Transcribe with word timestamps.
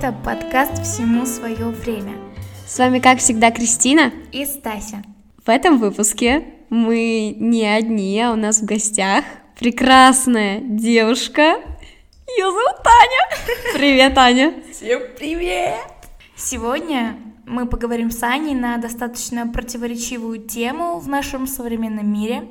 Это 0.00 0.12
подкаст 0.12 0.84
«Всему 0.84 1.26
свое 1.26 1.70
время». 1.70 2.12
С 2.68 2.78
вами, 2.78 3.00
как 3.00 3.18
всегда, 3.18 3.50
Кристина 3.50 4.12
и 4.30 4.46
Стася. 4.46 5.02
В 5.44 5.48
этом 5.48 5.78
выпуске 5.78 6.44
мы 6.70 7.34
не 7.36 7.66
одни, 7.66 8.20
а 8.20 8.30
у 8.30 8.36
нас 8.36 8.60
в 8.60 8.64
гостях 8.64 9.24
прекрасная 9.58 10.60
девушка. 10.60 11.56
Ее 12.28 12.44
зовут 12.44 12.80
Таня. 12.84 13.74
Привет, 13.74 14.16
Аня. 14.16 14.54
Всем 14.70 15.00
привет! 15.18 15.74
Сегодня 16.36 17.16
мы 17.44 17.66
поговорим 17.66 18.12
с 18.12 18.22
Аней 18.22 18.54
на 18.54 18.76
достаточно 18.76 19.48
противоречивую 19.48 20.38
тему 20.38 21.00
в 21.00 21.08
нашем 21.08 21.48
современном 21.48 22.08
мире. 22.08 22.48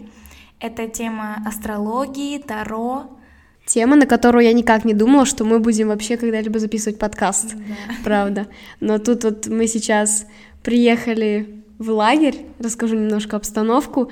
Это 0.59 0.90
тема 0.90 1.42
астрологии, 1.45 2.40
таро. 2.40 3.17
Тема, 3.68 3.98
на 3.98 4.06
которую 4.06 4.46
я 4.46 4.54
никак 4.54 4.86
не 4.86 4.94
думала, 4.94 5.26
что 5.26 5.44
мы 5.44 5.60
будем 5.60 5.90
вообще 5.90 6.16
когда-либо 6.16 6.58
записывать 6.58 6.98
подкаст. 6.98 7.54
Да. 7.54 7.94
Правда. 8.04 8.48
Но 8.80 8.98
тут 8.98 9.26
вот 9.26 9.48
мы 9.48 9.68
сейчас 9.68 10.26
приехали 10.64 11.64
в 11.78 11.92
лагерь, 11.92 12.46
расскажу 12.60 12.96
немножко 12.96 13.36
обстановку, 13.36 14.10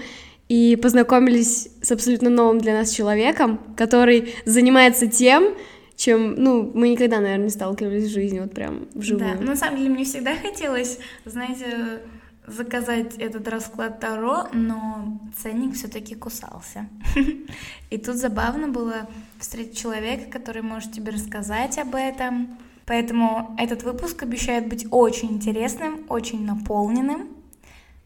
и 0.50 0.76
познакомились 0.76 1.70
с 1.82 1.92
абсолютно 1.92 2.30
новым 2.30 2.60
для 2.60 2.74
нас 2.74 2.92
человеком, 2.92 3.60
который 3.78 4.36
занимается 4.46 5.08
тем, 5.08 5.56
чем, 5.96 6.36
ну, 6.36 6.70
мы 6.74 6.90
никогда, 6.90 7.22
наверное, 7.22 7.46
не 7.46 7.50
сталкивались 7.50 8.10
в 8.10 8.14
жизни, 8.14 8.42
вот 8.42 8.54
прям 8.54 8.88
вживую. 8.94 9.38
Да, 9.38 9.42
на 9.42 9.56
самом 9.56 9.78
деле 9.78 9.90
мне 9.90 10.04
всегда 10.04 10.36
хотелось, 10.36 11.00
знаете, 11.24 12.02
заказать 12.48 13.16
этот 13.18 13.48
расклад 13.48 14.00
Таро, 14.00 14.48
но 14.54 15.20
ценник 15.42 15.76
все-таки 15.76 16.16
кусался. 16.16 16.88
И 17.90 17.98
тут 17.98 18.18
забавно 18.18 18.68
было 18.68 19.10
встретить 19.40 19.78
человека, 19.78 20.30
который 20.30 20.62
может 20.62 20.92
тебе 20.92 21.12
рассказать 21.12 21.78
об 21.78 21.96
этом. 21.96 22.58
Поэтому 22.86 23.56
этот 23.58 23.84
выпуск 23.84 24.22
обещает 24.24 24.68
быть 24.68 24.86
очень 24.92 25.32
интересным, 25.32 26.06
очень 26.10 26.46
наполненным. 26.46 27.30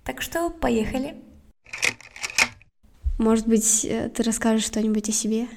Так 0.04 0.22
что 0.22 0.50
поехали. 0.50 1.16
Может 3.18 3.48
быть, 3.48 3.84
э, 3.84 4.10
ты 4.10 4.24
расскажешь 4.24 4.66
что-нибудь 4.66 5.10
о 5.10 5.12
себе? 5.12 5.48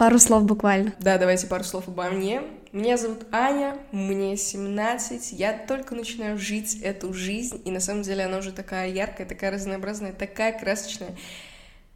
Пару 0.00 0.18
слов 0.18 0.44
буквально. 0.44 0.94
Да, 0.98 1.18
давайте 1.18 1.46
пару 1.46 1.62
слов 1.62 1.86
обо 1.86 2.04
мне. 2.04 2.40
Меня 2.72 2.96
зовут 2.96 3.26
Аня, 3.32 3.76
мне 3.92 4.34
17, 4.34 5.32
я 5.32 5.52
только 5.52 5.94
начинаю 5.94 6.38
жить 6.38 6.78
эту 6.80 7.12
жизнь, 7.12 7.60
и 7.66 7.70
на 7.70 7.80
самом 7.80 8.00
деле 8.00 8.24
она 8.24 8.38
уже 8.38 8.50
такая 8.50 8.88
яркая, 8.88 9.26
такая 9.26 9.50
разнообразная, 9.50 10.14
такая 10.14 10.58
красочная. 10.58 11.10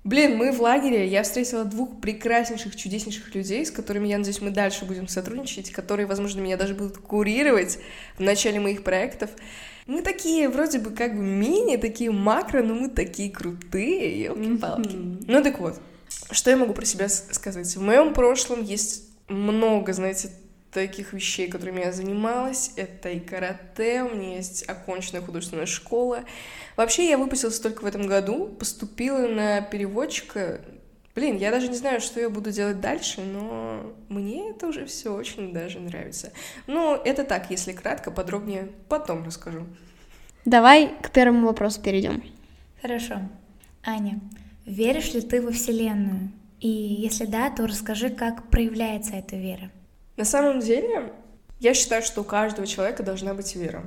Блин, 0.05 0.37
мы 0.37 0.53
в 0.53 0.61
лагере, 0.61 1.09
я 1.09 1.23
встретила 1.23 1.65
двух 1.65 1.99
прекраснейших, 2.03 2.77
чудеснейших 2.77 3.35
людей, 3.35 3.65
с 3.65 3.71
которыми, 3.71 4.07
я 4.09 4.19
надеюсь, 4.19 4.43
мы 4.43 4.51
дальше 4.51 4.85
будем 4.85 5.09
сотрудничать, 5.09 5.71
которые, 5.71 6.05
возможно, 6.05 6.41
меня 6.41 6.59
даже 6.59 6.75
будут 6.75 6.99
курировать 6.99 7.79
в 8.19 8.21
начале 8.21 8.61
моих 8.61 8.85
проектов. 8.85 9.31
Мы 9.87 10.03
такие, 10.03 10.51
вроде 10.51 10.79
бы, 10.79 10.91
как 10.91 11.17
бы 11.17 11.23
мини, 11.23 11.79
такие 11.79 12.11
макро, 12.11 12.63
но 12.63 12.75
мы 12.75 12.91
такие 12.91 13.31
крутые, 13.31 14.25
елки-палки. 14.25 14.95
Ну 15.27 15.43
так 15.43 15.59
вот, 15.59 15.81
что 16.31 16.51
я 16.51 16.57
могу 16.57 16.73
про 16.75 16.85
себя 16.85 17.09
сказать? 17.09 17.75
В 17.77 17.83
моем 17.83 18.15
прошлом 18.15 18.63
есть 18.63 19.05
много, 19.29 19.93
знаете, 19.93 20.31
таких 20.75 21.13
вещей, 21.13 21.49
которыми 21.49 21.81
я 21.81 21.93
занималась. 21.93 22.73
Это 22.77 23.09
и 23.09 23.21
карате, 23.21 24.03
у 24.03 24.15
меня 24.15 24.37
есть 24.37 24.69
оконченная 24.69 25.23
художественная 25.23 25.67
школа. 25.67 26.25
Вообще, 26.77 27.09
я 27.09 27.17
выпустилась 27.17 27.61
только 27.61 27.83
в 27.83 27.87
этом 27.87 28.07
году, 28.07 28.49
поступила 28.49 29.27
на 29.29 29.61
переводчика. 29.63 30.61
Блин, 31.15 31.37
я 31.37 31.53
даже 31.53 31.69
не 31.69 31.77
знаю, 31.77 32.01
что 32.01 32.21
я 32.21 32.29
буду 32.29 32.51
делать 32.51 32.81
дальше, 32.81 33.21
но 33.21 33.95
мне 34.09 34.51
это 34.51 34.67
уже 34.67 34.85
все 34.85 35.15
очень 35.15 35.53
даже 35.53 35.79
нравится. 35.79 36.33
Ну, 36.67 36.97
это 36.97 37.23
так, 37.23 37.51
если 37.51 37.73
кратко, 37.73 38.11
подробнее 38.11 38.69
потом 38.89 39.25
расскажу. 39.25 39.65
Давай 40.45 40.89
к 41.01 41.11
первому 41.11 41.47
вопросу 41.47 41.81
перейдем. 41.81 42.23
Хорошо. 42.83 43.21
Аня, 43.85 44.21
веришь 44.67 45.15
ли 45.15 45.21
ты 45.21 45.41
во 45.43 45.53
Вселенную? 45.53 46.31
И 46.61 46.69
если 46.69 47.27
да, 47.27 47.51
то 47.51 47.67
расскажи, 47.67 48.11
как 48.11 48.49
проявляется 48.49 49.15
эта 49.15 49.37
вера. 49.37 49.71
На 50.17 50.25
самом 50.25 50.61
деле, 50.61 51.13
я 51.61 51.75
считаю, 51.75 52.03
что 52.03 52.23
у 52.23 52.25
каждого 52.25 52.67
человека 52.67 53.03
должна 53.03 53.35
быть 53.35 53.55
вера. 53.57 53.85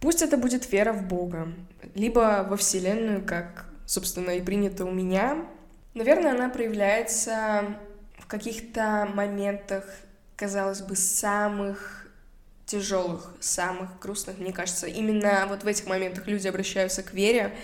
Пусть 0.00 0.22
это 0.22 0.36
будет 0.36 0.70
вера 0.72 0.92
в 0.92 1.06
Бога, 1.06 1.52
либо 1.94 2.46
во 2.48 2.56
Вселенную, 2.56 3.24
как, 3.24 3.66
собственно, 3.86 4.30
и 4.30 4.40
принято 4.40 4.84
у 4.84 4.90
меня. 4.90 5.46
Наверное, 5.94 6.32
она 6.32 6.48
проявляется 6.48 7.76
в 8.18 8.26
каких-то 8.26 9.08
моментах, 9.14 9.84
казалось 10.36 10.80
бы, 10.80 10.96
самых 10.96 12.08
тяжелых, 12.66 13.34
самых 13.40 13.98
грустных, 14.00 14.38
мне 14.38 14.52
кажется. 14.52 14.86
Именно 14.86 15.46
вот 15.48 15.62
в 15.62 15.66
этих 15.66 15.86
моментах 15.86 16.26
люди 16.26 16.48
обращаются 16.48 17.02
к 17.02 17.12
вере. 17.12 17.54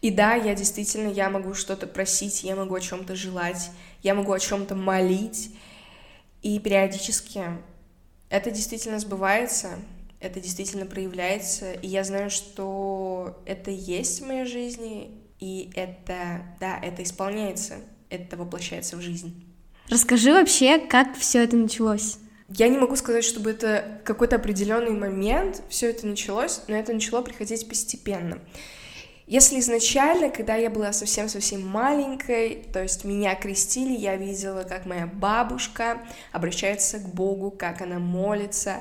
И 0.00 0.10
да, 0.10 0.34
я 0.34 0.54
действительно, 0.54 1.08
я 1.08 1.28
могу 1.28 1.54
что-то 1.54 1.86
просить, 1.86 2.42
я 2.42 2.56
могу 2.56 2.74
о 2.74 2.80
чем-то 2.80 3.14
желать, 3.14 3.70
я 4.02 4.14
могу 4.14 4.32
о 4.32 4.40
чем-то 4.40 4.74
молить. 4.74 5.54
И 6.42 6.58
периодически 6.58 7.42
это 8.30 8.50
действительно 8.50 8.98
сбывается, 8.98 9.78
это 10.20 10.40
действительно 10.40 10.86
проявляется, 10.86 11.72
и 11.72 11.88
я 11.88 12.04
знаю, 12.04 12.30
что 12.30 13.42
это 13.44 13.70
есть 13.70 14.20
в 14.20 14.26
моей 14.26 14.46
жизни, 14.46 15.10
и 15.38 15.70
это, 15.74 16.42
да, 16.60 16.78
это 16.80 17.02
исполняется, 17.02 17.76
это 18.08 18.36
воплощается 18.36 18.96
в 18.96 19.00
жизнь. 19.00 19.44
Расскажи 19.88 20.32
вообще, 20.32 20.78
как 20.78 21.16
все 21.18 21.42
это 21.42 21.56
началось. 21.56 22.18
Я 22.48 22.68
не 22.68 22.78
могу 22.78 22.96
сказать, 22.96 23.24
чтобы 23.24 23.50
это 23.50 24.00
какой-то 24.04 24.36
определенный 24.36 24.90
момент 24.90 25.62
все 25.68 25.90
это 25.90 26.06
началось, 26.06 26.62
но 26.68 26.76
это 26.76 26.92
начало 26.92 27.22
приходить 27.22 27.68
постепенно. 27.68 28.40
Если 29.30 29.60
изначально, 29.60 30.28
когда 30.28 30.56
я 30.56 30.70
была 30.70 30.92
совсем-совсем 30.92 31.64
маленькой, 31.64 32.64
то 32.72 32.82
есть 32.82 33.04
меня 33.04 33.36
крестили, 33.36 33.96
я 33.96 34.16
видела, 34.16 34.64
как 34.64 34.86
моя 34.86 35.06
бабушка 35.06 36.00
обращается 36.32 36.98
к 36.98 37.14
Богу, 37.14 37.52
как 37.52 37.80
она 37.80 38.00
молится, 38.00 38.80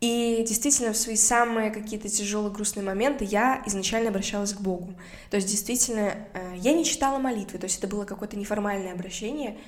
и 0.00 0.44
действительно, 0.46 0.92
в 0.92 0.96
свои 0.96 1.16
самые 1.16 1.72
какие-то 1.72 2.08
тяжелые, 2.08 2.52
грустные 2.52 2.84
моменты 2.84 3.24
я 3.24 3.64
изначально 3.66 4.10
обращалась 4.10 4.52
к 4.52 4.60
Богу. 4.60 4.94
То 5.30 5.38
есть, 5.38 5.48
действительно, 5.48 6.14
э, 6.34 6.54
я 6.56 6.72
не 6.72 6.84
читала 6.84 7.18
молитвы, 7.18 7.58
то 7.58 7.64
есть 7.64 7.78
это 7.78 7.88
было 7.88 8.04
какое-то 8.04 8.36
неформальное 8.36 8.92
обращение. 8.92 9.58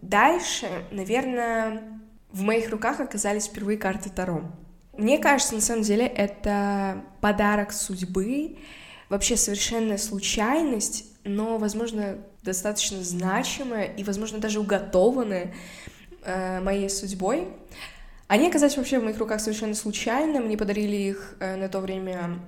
Дальше, 0.00 0.68
наверное, 0.92 2.00
в 2.30 2.42
моих 2.42 2.70
руках 2.70 3.00
оказались 3.00 3.48
впервые 3.48 3.78
карты 3.78 4.10
Таро. 4.10 4.42
Мне 4.96 5.18
кажется, 5.18 5.56
на 5.56 5.60
самом 5.60 5.82
деле, 5.82 6.06
это 6.06 7.02
подарок 7.20 7.72
судьбы, 7.72 8.56
вообще 9.10 9.36
совершенная 9.36 9.98
случайность, 9.98 11.04
но, 11.24 11.58
возможно, 11.58 12.18
достаточно 12.42 13.02
значимая 13.04 13.84
и, 13.84 14.04
возможно, 14.04 14.38
даже 14.38 14.60
уготованная 14.60 15.52
э, 16.22 16.60
моей 16.60 16.88
судьбой. 16.88 17.48
Они 18.28 18.48
оказались 18.48 18.76
вообще 18.76 19.00
в 19.00 19.04
моих 19.04 19.18
руках 19.18 19.40
совершенно 19.40 19.74
случайно. 19.74 20.40
Мне 20.40 20.56
подарили 20.56 20.96
их 20.96 21.34
э, 21.40 21.56
на 21.56 21.68
то 21.68 21.80
время 21.80 22.38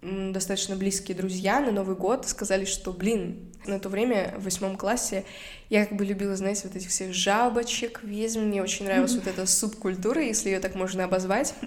достаточно 0.00 0.76
близкие 0.76 1.16
друзья 1.16 1.58
на 1.60 1.72
Новый 1.72 1.96
год. 1.96 2.28
Сказали, 2.28 2.64
что, 2.64 2.92
блин, 2.92 3.52
на 3.66 3.80
то 3.80 3.88
время 3.88 4.34
в 4.38 4.44
восьмом 4.44 4.76
классе 4.76 5.24
я 5.68 5.84
как 5.84 5.98
бы 5.98 6.04
любила, 6.04 6.36
знаете, 6.36 6.62
вот 6.68 6.76
этих 6.76 6.90
всех 6.90 7.12
жабочек, 7.12 8.00
ведьм. 8.04 8.42
Мне 8.42 8.62
очень 8.62 8.84
нравилась 8.84 9.16
вот 9.16 9.26
эта 9.26 9.44
субкультура, 9.46 10.22
если 10.22 10.50
ее 10.50 10.60
так 10.60 10.76
можно 10.76 11.04
обозвать. 11.04 11.54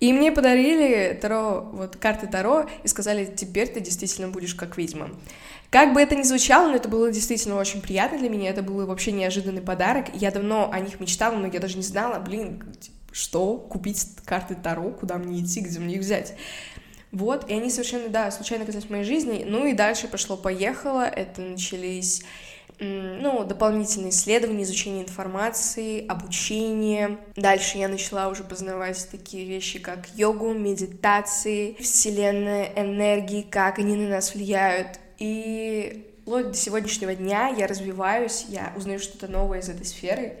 И 0.00 0.14
мне 0.14 0.32
подарили 0.32 1.16
Таро, 1.20 1.68
вот 1.72 1.96
карты 1.96 2.26
Таро, 2.26 2.66
и 2.82 2.88
сказали, 2.88 3.26
теперь 3.26 3.68
ты 3.68 3.80
действительно 3.80 4.28
будешь 4.28 4.54
как 4.54 4.78
ведьма. 4.78 5.10
Как 5.68 5.92
бы 5.92 6.00
это 6.00 6.16
ни 6.16 6.22
звучало, 6.22 6.68
но 6.68 6.76
это 6.76 6.88
было 6.88 7.12
действительно 7.12 7.56
очень 7.56 7.82
приятно 7.82 8.18
для 8.18 8.30
меня, 8.30 8.50
это 8.50 8.62
был 8.62 8.84
вообще 8.86 9.12
неожиданный 9.12 9.60
подарок. 9.60 10.06
Я 10.14 10.30
давно 10.30 10.70
о 10.72 10.80
них 10.80 10.98
мечтала, 11.00 11.36
но 11.36 11.46
я 11.46 11.60
даже 11.60 11.76
не 11.76 11.82
знала, 11.82 12.18
блин, 12.18 12.64
что 13.12 13.56
купить 13.56 14.04
карты 14.24 14.56
Таро, 14.60 14.90
куда 14.90 15.18
мне 15.18 15.42
идти, 15.42 15.60
где 15.60 15.78
мне 15.78 15.94
их 15.96 16.00
взять. 16.00 16.34
Вот, 17.12 17.50
и 17.50 17.52
они 17.52 17.70
совершенно, 17.70 18.08
да, 18.08 18.30
случайно 18.30 18.64
оказались 18.64 18.86
в 18.86 18.90
моей 18.90 19.04
жизни. 19.04 19.44
Ну 19.46 19.66
и 19.66 19.74
дальше 19.74 20.08
пошло-поехало, 20.08 21.04
это 21.04 21.42
начались 21.42 22.22
ну, 22.80 23.44
дополнительные 23.44 24.10
исследования, 24.10 24.62
изучение 24.62 25.04
информации, 25.04 26.06
обучение. 26.06 27.18
Дальше 27.36 27.76
я 27.78 27.88
начала 27.88 28.28
уже 28.28 28.42
познавать 28.42 29.06
такие 29.10 29.44
вещи, 29.44 29.78
как 29.78 30.08
йогу, 30.14 30.54
медитации, 30.54 31.76
вселенная, 31.78 32.72
энергии, 32.76 33.42
как 33.42 33.78
они 33.78 33.96
на 33.96 34.08
нас 34.08 34.34
влияют. 34.34 34.98
И 35.18 36.10
вплоть 36.22 36.48
до 36.48 36.54
сегодняшнего 36.54 37.14
дня 37.14 37.48
я 37.48 37.66
развиваюсь, 37.66 38.46
я 38.48 38.72
узнаю 38.76 38.98
что-то 38.98 39.28
новое 39.28 39.60
из 39.60 39.68
этой 39.68 39.84
сферы. 39.84 40.38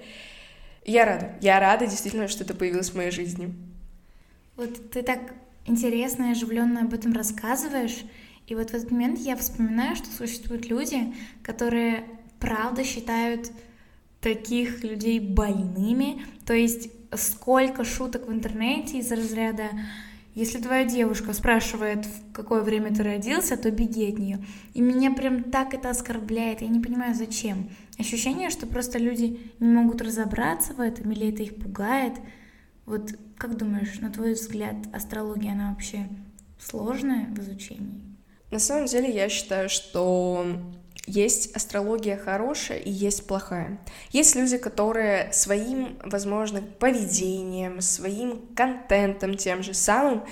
Я 0.86 1.04
рада. 1.04 1.32
Я 1.42 1.60
рада 1.60 1.86
действительно, 1.86 2.28
что 2.28 2.44
это 2.44 2.54
появилось 2.54 2.90
в 2.90 2.94
моей 2.94 3.10
жизни. 3.10 3.54
Вот 4.56 4.90
ты 4.92 5.02
так 5.02 5.20
интересно 5.66 6.28
и 6.28 6.30
оживленно 6.32 6.82
об 6.82 6.94
этом 6.94 7.12
рассказываешь. 7.12 8.04
И 8.46 8.54
вот 8.54 8.70
в 8.70 8.74
этот 8.74 8.90
момент 8.90 9.18
я 9.18 9.36
вспоминаю, 9.36 9.94
что 9.94 10.06
существуют 10.10 10.66
люди, 10.66 11.14
которые 11.42 12.04
правда 12.40 12.82
считают 12.82 13.50
таких 14.20 14.82
людей 14.82 15.20
больными. 15.20 16.24
То 16.46 16.54
есть 16.54 16.90
сколько 17.14 17.84
шуток 17.84 18.26
в 18.26 18.32
интернете 18.32 18.98
из 18.98 19.10
разряда 19.12 19.70
если 20.34 20.58
твоя 20.58 20.84
девушка 20.84 21.32
спрашивает, 21.32 22.06
в 22.06 22.32
какое 22.32 22.62
время 22.62 22.94
ты 22.94 23.02
родился, 23.02 23.56
то 23.56 23.70
беги 23.70 24.08
от 24.10 24.18
нее. 24.18 24.38
И 24.74 24.80
меня 24.80 25.10
прям 25.10 25.42
так 25.42 25.74
это 25.74 25.90
оскорбляет, 25.90 26.62
я 26.62 26.68
не 26.68 26.78
понимаю, 26.78 27.14
зачем. 27.14 27.68
Ощущение, 27.98 28.48
что 28.50 28.66
просто 28.66 28.98
люди 28.98 29.40
не 29.58 29.66
могут 29.66 30.00
разобраться 30.00 30.72
в 30.74 30.80
этом, 30.80 31.10
или 31.10 31.32
это 31.32 31.42
их 31.42 31.56
пугает. 31.56 32.14
Вот 32.86 33.10
как 33.36 33.56
думаешь, 33.56 33.98
на 33.98 34.10
твой 34.10 34.34
взгляд, 34.34 34.76
астрология, 34.92 35.52
она 35.52 35.70
вообще 35.70 36.08
сложная 36.60 37.26
в 37.26 37.38
изучении? 37.40 38.00
На 38.52 38.60
самом 38.60 38.86
деле 38.86 39.12
я 39.12 39.28
считаю, 39.28 39.68
что 39.68 40.46
есть 41.10 41.54
астрология 41.54 42.16
хорошая 42.16 42.78
и 42.78 42.90
есть 42.90 43.26
плохая. 43.26 43.78
Есть 44.10 44.36
люди, 44.36 44.56
которые 44.56 45.32
своим, 45.32 45.98
возможно, 46.04 46.62
поведением, 46.62 47.80
своим 47.80 48.46
контентом 48.54 49.36
тем 49.36 49.62
же 49.62 49.74
самым 49.74 50.24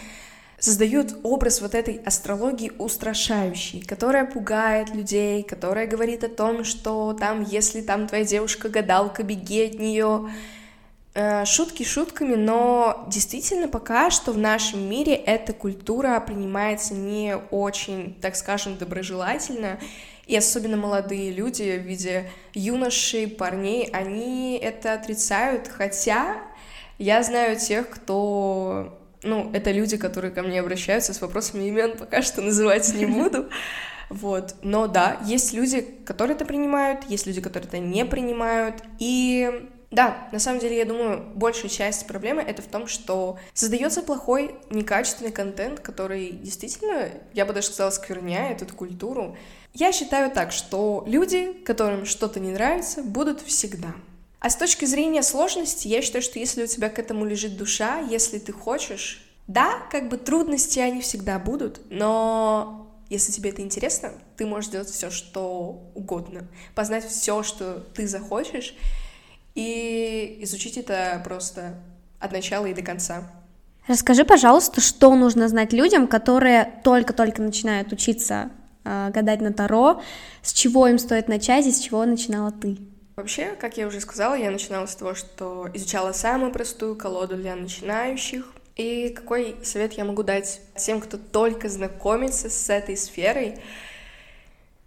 создают 0.58 1.14
образ 1.22 1.60
вот 1.60 1.75
этой 1.75 1.96
астрологии 2.04 2.72
устрашающей, 2.78 3.80
которая 3.80 4.25
пугает 4.25 4.94
людей, 4.94 5.42
которая 5.42 5.86
говорит 5.86 6.25
о 6.25 6.28
том, 6.28 6.64
что 6.64 7.12
там, 7.12 7.42
если 7.42 7.80
там 7.80 8.08
твоя 8.08 8.25
девушка 8.25 8.69
гадалка, 8.69 9.22
беги 9.22 9.66
от 9.66 9.78
нее. 9.78 10.28
Э, 11.14 11.44
шутки 11.44 11.82
шутками, 11.82 12.34
но 12.34 13.04
действительно 13.08 13.66
пока 13.66 14.10
что 14.10 14.30
в 14.32 14.38
нашем 14.38 14.88
мире 14.88 15.14
эта 15.14 15.52
культура 15.52 16.20
принимается 16.20 16.94
не 16.94 17.36
очень, 17.50 18.14
так 18.20 18.36
скажем, 18.36 18.76
доброжелательно, 18.76 19.80
и 20.28 20.36
особенно 20.36 20.76
молодые 20.76 21.32
люди 21.32 21.78
в 21.78 21.86
виде 21.86 22.30
юношей, 22.52 23.26
парней, 23.26 23.88
они 23.92 24.58
это 24.62 24.92
отрицают, 24.92 25.66
хотя 25.69 26.36
я 26.98 27.22
знаю 27.22 27.58
тех, 27.58 27.88
кто... 27.88 28.94
Ну, 29.22 29.50
это 29.52 29.72
люди, 29.72 29.96
которые 29.96 30.30
ко 30.30 30.42
мне 30.42 30.60
обращаются 30.60 31.14
с 31.14 31.20
вопросами 31.20 31.64
имен, 31.64 31.96
пока 31.98 32.22
что 32.22 32.42
называть 32.42 32.94
не 32.94 33.06
буду. 33.06 33.48
Вот. 34.10 34.54
Но 34.62 34.86
да, 34.86 35.19
есть 35.26 35.52
люди, 35.52 35.82
которые 36.06 36.34
это 36.34 36.46
принимают, 36.46 37.04
есть 37.10 37.26
люди, 37.26 37.42
которые 37.42 37.69
это 37.69 37.76
не 37.76 38.06
принимают. 38.06 38.76
И 38.98 39.69
да, 39.90 40.28
на 40.32 40.38
самом 40.38 40.60
деле, 40.60 40.78
я 40.78 40.86
думаю, 40.86 41.22
большая 41.34 41.70
часть 41.70 42.06
проблемы 42.06 42.40
это 42.40 42.62
в 42.62 42.66
том, 42.66 42.86
что 42.86 43.38
создается 43.52 44.02
плохой, 44.02 44.54
некачественный 44.70 45.30
контент, 45.30 45.80
который 45.80 46.30
действительно, 46.30 47.10
я 47.34 47.44
бы 47.44 47.52
даже 47.52 47.66
сказала, 47.69 47.90
скверняет 47.90 48.62
эту 48.62 48.75
культуру. 48.75 49.36
Я 49.75 49.93
считаю 49.93 50.31
так, 50.31 50.53
что 50.53 51.05
люди, 51.06 51.53
которым 51.65 52.05
что-то 52.05 52.41
не 52.41 52.50
нравится, 52.50 53.03
будут 53.03 53.41
всегда. 53.43 53.94
А 54.41 54.50
с 54.50 54.56
точки 54.56 54.85
зрения 54.85 55.23
сложности, 55.23 55.88
я 55.88 56.00
считаю, 56.03 56.23
что 56.23 56.38
если 56.38 56.65
у 56.65 56.67
тебя 56.67 56.88
к 56.88 56.99
этому 56.99 57.25
лежит 57.25 57.56
душа, 57.56 58.00
если 58.00 58.38
ты 58.38 58.53
хочешь, 58.53 59.25
да, 59.47 59.81
как 59.91 60.09
бы 60.09 60.17
трудности 60.17 60.79
они 60.79 61.00
всегда 61.00 61.38
будут, 61.38 61.81
но 61.91 62.88
если 63.09 63.32
тебе 63.32 63.50
это 63.50 63.62
интересно, 63.62 64.12
ты 64.37 64.47
можешь 64.47 64.70
делать 64.70 64.91
все, 64.91 65.11
что 65.11 65.91
угодно, 65.94 66.47
познать 66.75 67.06
все, 67.06 67.43
что 67.43 67.81
ты 67.94 68.06
захочешь, 68.06 68.75
и 69.55 70.38
изучить 70.43 70.76
это 70.76 71.21
просто 71.25 71.75
от 72.21 72.32
начала 72.32 72.67
и 72.67 72.75
до 72.75 72.82
конца. 72.82 73.31
Расскажи, 73.88 74.25
пожалуйста, 74.25 74.81
что 74.81 75.14
нужно 75.17 75.49
знать 75.49 75.73
людям, 75.73 76.06
которые 76.06 76.81
только-только 76.85 77.41
начинают 77.41 77.91
учиться 77.91 78.50
гадать 79.12 79.40
на 79.40 79.52
Таро, 79.52 80.02
с 80.43 80.52
чего 80.52 80.87
им 80.87 80.99
стоит 80.99 81.29
начать 81.29 81.67
и 81.67 81.73
с 81.73 81.81
чего 81.81 82.05
начинала 82.05 82.52
ты? 82.52 82.79
Вообще, 83.17 83.56
как 83.58 83.76
я 83.76 83.88
уже 83.88 84.00
сказала, 84.00 84.35
я 84.35 84.50
начинала 84.50 84.87
с 84.87 84.94
того, 84.94 85.14
что 85.14 85.69
изучала 85.75 86.12
самую 86.12 86.52
простую 86.52 86.94
колоду 86.94 87.37
для 87.37 87.56
начинающих. 87.56 88.46
И 88.76 89.08
какой 89.08 89.56
совет 89.64 89.94
я 89.94 90.05
могу 90.05 90.23
дать 90.23 90.61
тем, 90.76 91.00
кто 91.00 91.19
только 91.19 91.69
знакомится 91.69 92.49
с 92.49 92.70
этой 92.70 92.96
сферой? 92.96 93.58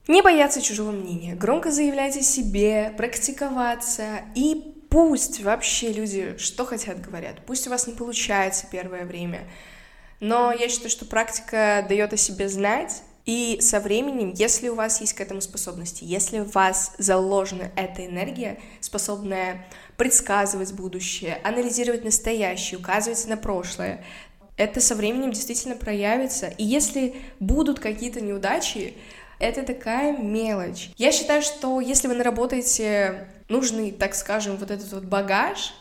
Не 0.08 0.22
бояться 0.22 0.62
чужого 0.62 0.92
мнения, 0.92 1.36
громко 1.36 1.72
заявлять 1.72 2.16
о 2.16 2.22
себе, 2.22 2.94
практиковаться 2.96 4.22
и 4.34 4.78
пусть 4.90 5.42
вообще 5.42 5.92
люди 5.92 6.36
что 6.38 6.66
хотят 6.66 7.02
говорят, 7.02 7.46
пусть 7.46 7.68
у 7.68 7.70
вас 7.70 7.86
не 7.86 7.94
получается 7.94 8.66
первое 8.72 9.06
время, 9.06 9.48
но 10.20 10.52
я 10.52 10.70
считаю, 10.70 10.90
что 10.90 11.06
практика 11.06 11.86
дает 11.88 12.14
о 12.14 12.18
себе 12.18 12.48
знать, 12.50 13.04
и 13.26 13.60
со 13.62 13.80
временем, 13.80 14.34
если 14.36 14.70
у 14.70 14.76
вас 14.76 15.00
есть 15.02 15.14
к 15.14 15.22
этому 15.22 15.42
способности, 15.42 16.04
если 16.04 16.40
у 16.40 16.46
вас 16.46 16.94
заложена 16.98 17.72
эта 17.76 18.06
энергия, 18.06 18.60
способная 18.80 19.68
предсказывать 19.98 20.74
будущее, 20.74 21.40
анализировать 21.44 22.04
настоящее, 22.04 22.80
указывать 22.80 23.28
на 23.28 23.38
прошлое, 23.38 24.04
это 24.58 24.82
со 24.82 24.96
временем 24.96 25.32
действительно 25.32 25.76
проявится. 25.76 26.48
И 26.48 26.64
если 26.64 27.16
будут 27.40 27.80
какие-то 27.80 28.22
неудачи, 28.22 28.96
это 29.40 29.64
такая 29.64 30.18
мелочь. 30.18 30.90
Я 30.98 31.12
считаю, 31.12 31.42
что 31.42 31.80
если 31.80 32.08
вы 32.08 32.16
наработаете 32.16 33.28
нужный, 33.50 33.92
так 33.92 34.16
скажем, 34.16 34.58
вот 34.58 34.72
этот 34.72 34.92
вот 34.94 35.04
багаж, 35.04 35.74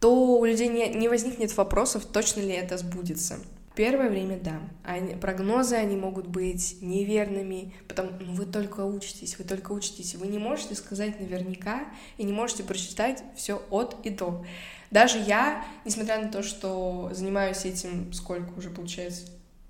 то 0.00 0.38
у 0.38 0.44
людей 0.44 0.68
не, 0.68 0.88
не 0.88 1.08
возникнет 1.08 1.54
вопросов, 1.56 2.04
точно 2.06 2.40
ли 2.40 2.52
это 2.52 2.78
сбудется 2.78 3.38
первое 3.78 4.10
время 4.10 4.40
да. 4.42 4.60
Они, 4.82 5.14
прогнозы, 5.14 5.76
они 5.76 5.96
могут 5.96 6.26
быть 6.26 6.78
неверными, 6.80 7.72
потому 7.86 8.10
ну, 8.18 8.32
вы 8.32 8.44
только 8.44 8.80
учитесь, 8.80 9.38
вы 9.38 9.44
только 9.44 9.70
учитесь. 9.70 10.16
Вы 10.16 10.26
не 10.26 10.38
можете 10.38 10.74
сказать 10.74 11.20
наверняка 11.20 11.84
и 12.16 12.24
не 12.24 12.32
можете 12.32 12.64
прочитать 12.64 13.22
все 13.36 13.62
от 13.70 13.94
и 14.04 14.10
до. 14.10 14.44
Даже 14.90 15.18
я, 15.18 15.64
несмотря 15.84 16.20
на 16.20 16.28
то, 16.28 16.42
что 16.42 17.10
занимаюсь 17.12 17.64
этим, 17.64 18.12
сколько 18.12 18.58
уже 18.58 18.70
получается, 18.70 19.26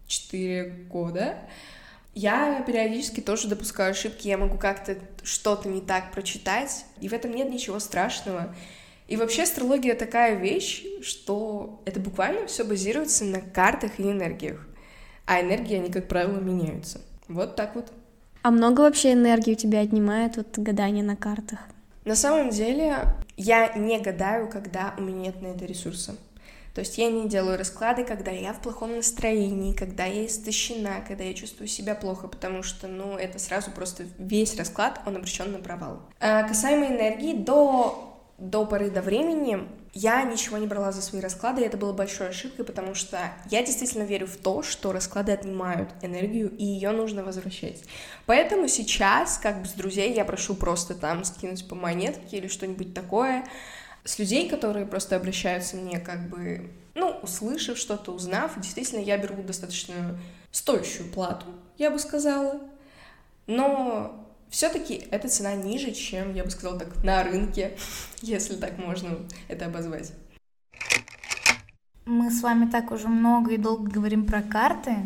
4 0.06 0.86
года, 0.88 1.36
я 2.14 2.62
периодически 2.62 3.20
тоже 3.20 3.46
допускаю 3.46 3.90
ошибки, 3.90 4.26
я 4.26 4.38
могу 4.38 4.56
как-то 4.56 4.96
что-то 5.22 5.68
не 5.68 5.82
так 5.82 6.12
прочитать, 6.12 6.86
и 7.02 7.10
в 7.10 7.12
этом 7.12 7.34
нет 7.34 7.50
ничего 7.50 7.78
страшного. 7.78 8.54
И 9.08 9.16
вообще 9.16 9.42
астрология 9.42 9.94
такая 9.94 10.36
вещь, 10.36 10.84
что 11.02 11.80
это 11.86 11.98
буквально 11.98 12.46
все 12.46 12.62
базируется 12.62 13.24
на 13.24 13.40
картах 13.40 13.98
и 13.98 14.02
энергиях. 14.02 14.66
А 15.24 15.40
энергии, 15.40 15.76
они, 15.76 15.90
как 15.90 16.08
правило, 16.08 16.38
меняются. 16.38 17.00
Вот 17.26 17.56
так 17.56 17.74
вот. 17.74 17.90
А 18.42 18.50
много 18.50 18.82
вообще 18.82 19.14
энергии 19.14 19.52
у 19.52 19.56
тебя 19.56 19.80
отнимает 19.80 20.36
вот 20.36 20.58
гадание 20.58 21.02
на 21.02 21.16
картах? 21.16 21.60
На 22.04 22.14
самом 22.14 22.50
деле, 22.50 22.96
я 23.36 23.72
не 23.74 23.98
гадаю, 23.98 24.48
когда 24.48 24.94
у 24.98 25.02
меня 25.02 25.22
нет 25.22 25.42
на 25.42 25.48
это 25.48 25.64
ресурса. 25.64 26.14
То 26.74 26.80
есть 26.80 26.96
я 26.96 27.10
не 27.10 27.28
делаю 27.28 27.58
расклады, 27.58 28.04
когда 28.04 28.30
я 28.30 28.52
в 28.52 28.60
плохом 28.60 28.94
настроении, 28.94 29.72
когда 29.72 30.04
я 30.04 30.26
истощена, 30.26 31.02
когда 31.06 31.24
я 31.24 31.34
чувствую 31.34 31.66
себя 31.66 31.94
плохо, 31.94 32.28
потому 32.28 32.62
что, 32.62 32.86
ну, 32.86 33.16
это 33.16 33.38
сразу 33.38 33.70
просто 33.70 34.04
весь 34.18 34.56
расклад, 34.56 35.00
он 35.04 35.16
обречен 35.16 35.50
на 35.50 35.58
провал. 35.58 36.02
А 36.20 36.46
касаемо 36.46 36.86
энергии, 36.86 37.34
до 37.34 38.07
до 38.38 38.64
поры 38.64 38.88
до 38.88 39.02
времени 39.02 39.68
я 39.94 40.22
ничего 40.22 40.58
не 40.58 40.68
брала 40.68 40.92
за 40.92 41.02
свои 41.02 41.20
расклады, 41.20 41.62
и 41.62 41.64
это 41.64 41.76
было 41.76 41.92
большой 41.92 42.28
ошибкой, 42.28 42.64
потому 42.64 42.94
что 42.94 43.18
я 43.50 43.64
действительно 43.64 44.04
верю 44.04 44.28
в 44.28 44.36
то, 44.36 44.62
что 44.62 44.92
расклады 44.92 45.32
отнимают 45.32 45.90
энергию, 46.02 46.48
и 46.56 46.64
ее 46.64 46.92
нужно 46.92 47.24
возвращать. 47.24 47.82
Поэтому 48.26 48.68
сейчас, 48.68 49.38
как 49.38 49.60
бы 49.60 49.66
с 49.66 49.72
друзей, 49.72 50.14
я 50.14 50.24
прошу 50.24 50.54
просто 50.54 50.94
там 50.94 51.24
скинуть 51.24 51.66
по 51.66 51.74
монетке 51.74 52.36
или 52.36 52.46
что-нибудь 52.46 52.94
такое. 52.94 53.44
С 54.04 54.20
людей, 54.20 54.48
которые 54.48 54.86
просто 54.86 55.16
обращаются 55.16 55.76
мне 55.76 55.98
как 55.98 56.28
бы, 56.28 56.70
ну, 56.94 57.18
услышав 57.22 57.76
что-то, 57.76 58.12
узнав, 58.12 58.58
действительно, 58.60 59.00
я 59.00 59.18
беру 59.18 59.34
достаточно 59.42 60.16
стоящую 60.52 61.10
плату, 61.10 61.46
я 61.76 61.90
бы 61.90 61.98
сказала. 61.98 62.60
Но 63.48 64.27
все-таки 64.50 65.06
эта 65.10 65.28
цена 65.28 65.54
ниже, 65.54 65.92
чем, 65.92 66.34
я 66.34 66.44
бы 66.44 66.50
сказала 66.50 66.78
так, 66.78 67.04
на 67.04 67.22
рынке, 67.22 67.76
если 68.22 68.56
так 68.56 68.78
можно 68.78 69.18
это 69.48 69.66
обозвать. 69.66 70.12
Мы 72.04 72.30
с 72.30 72.42
вами 72.42 72.70
так 72.70 72.90
уже 72.90 73.08
много 73.08 73.52
и 73.52 73.58
долго 73.58 73.90
говорим 73.90 74.24
про 74.24 74.42
карты, 74.42 74.96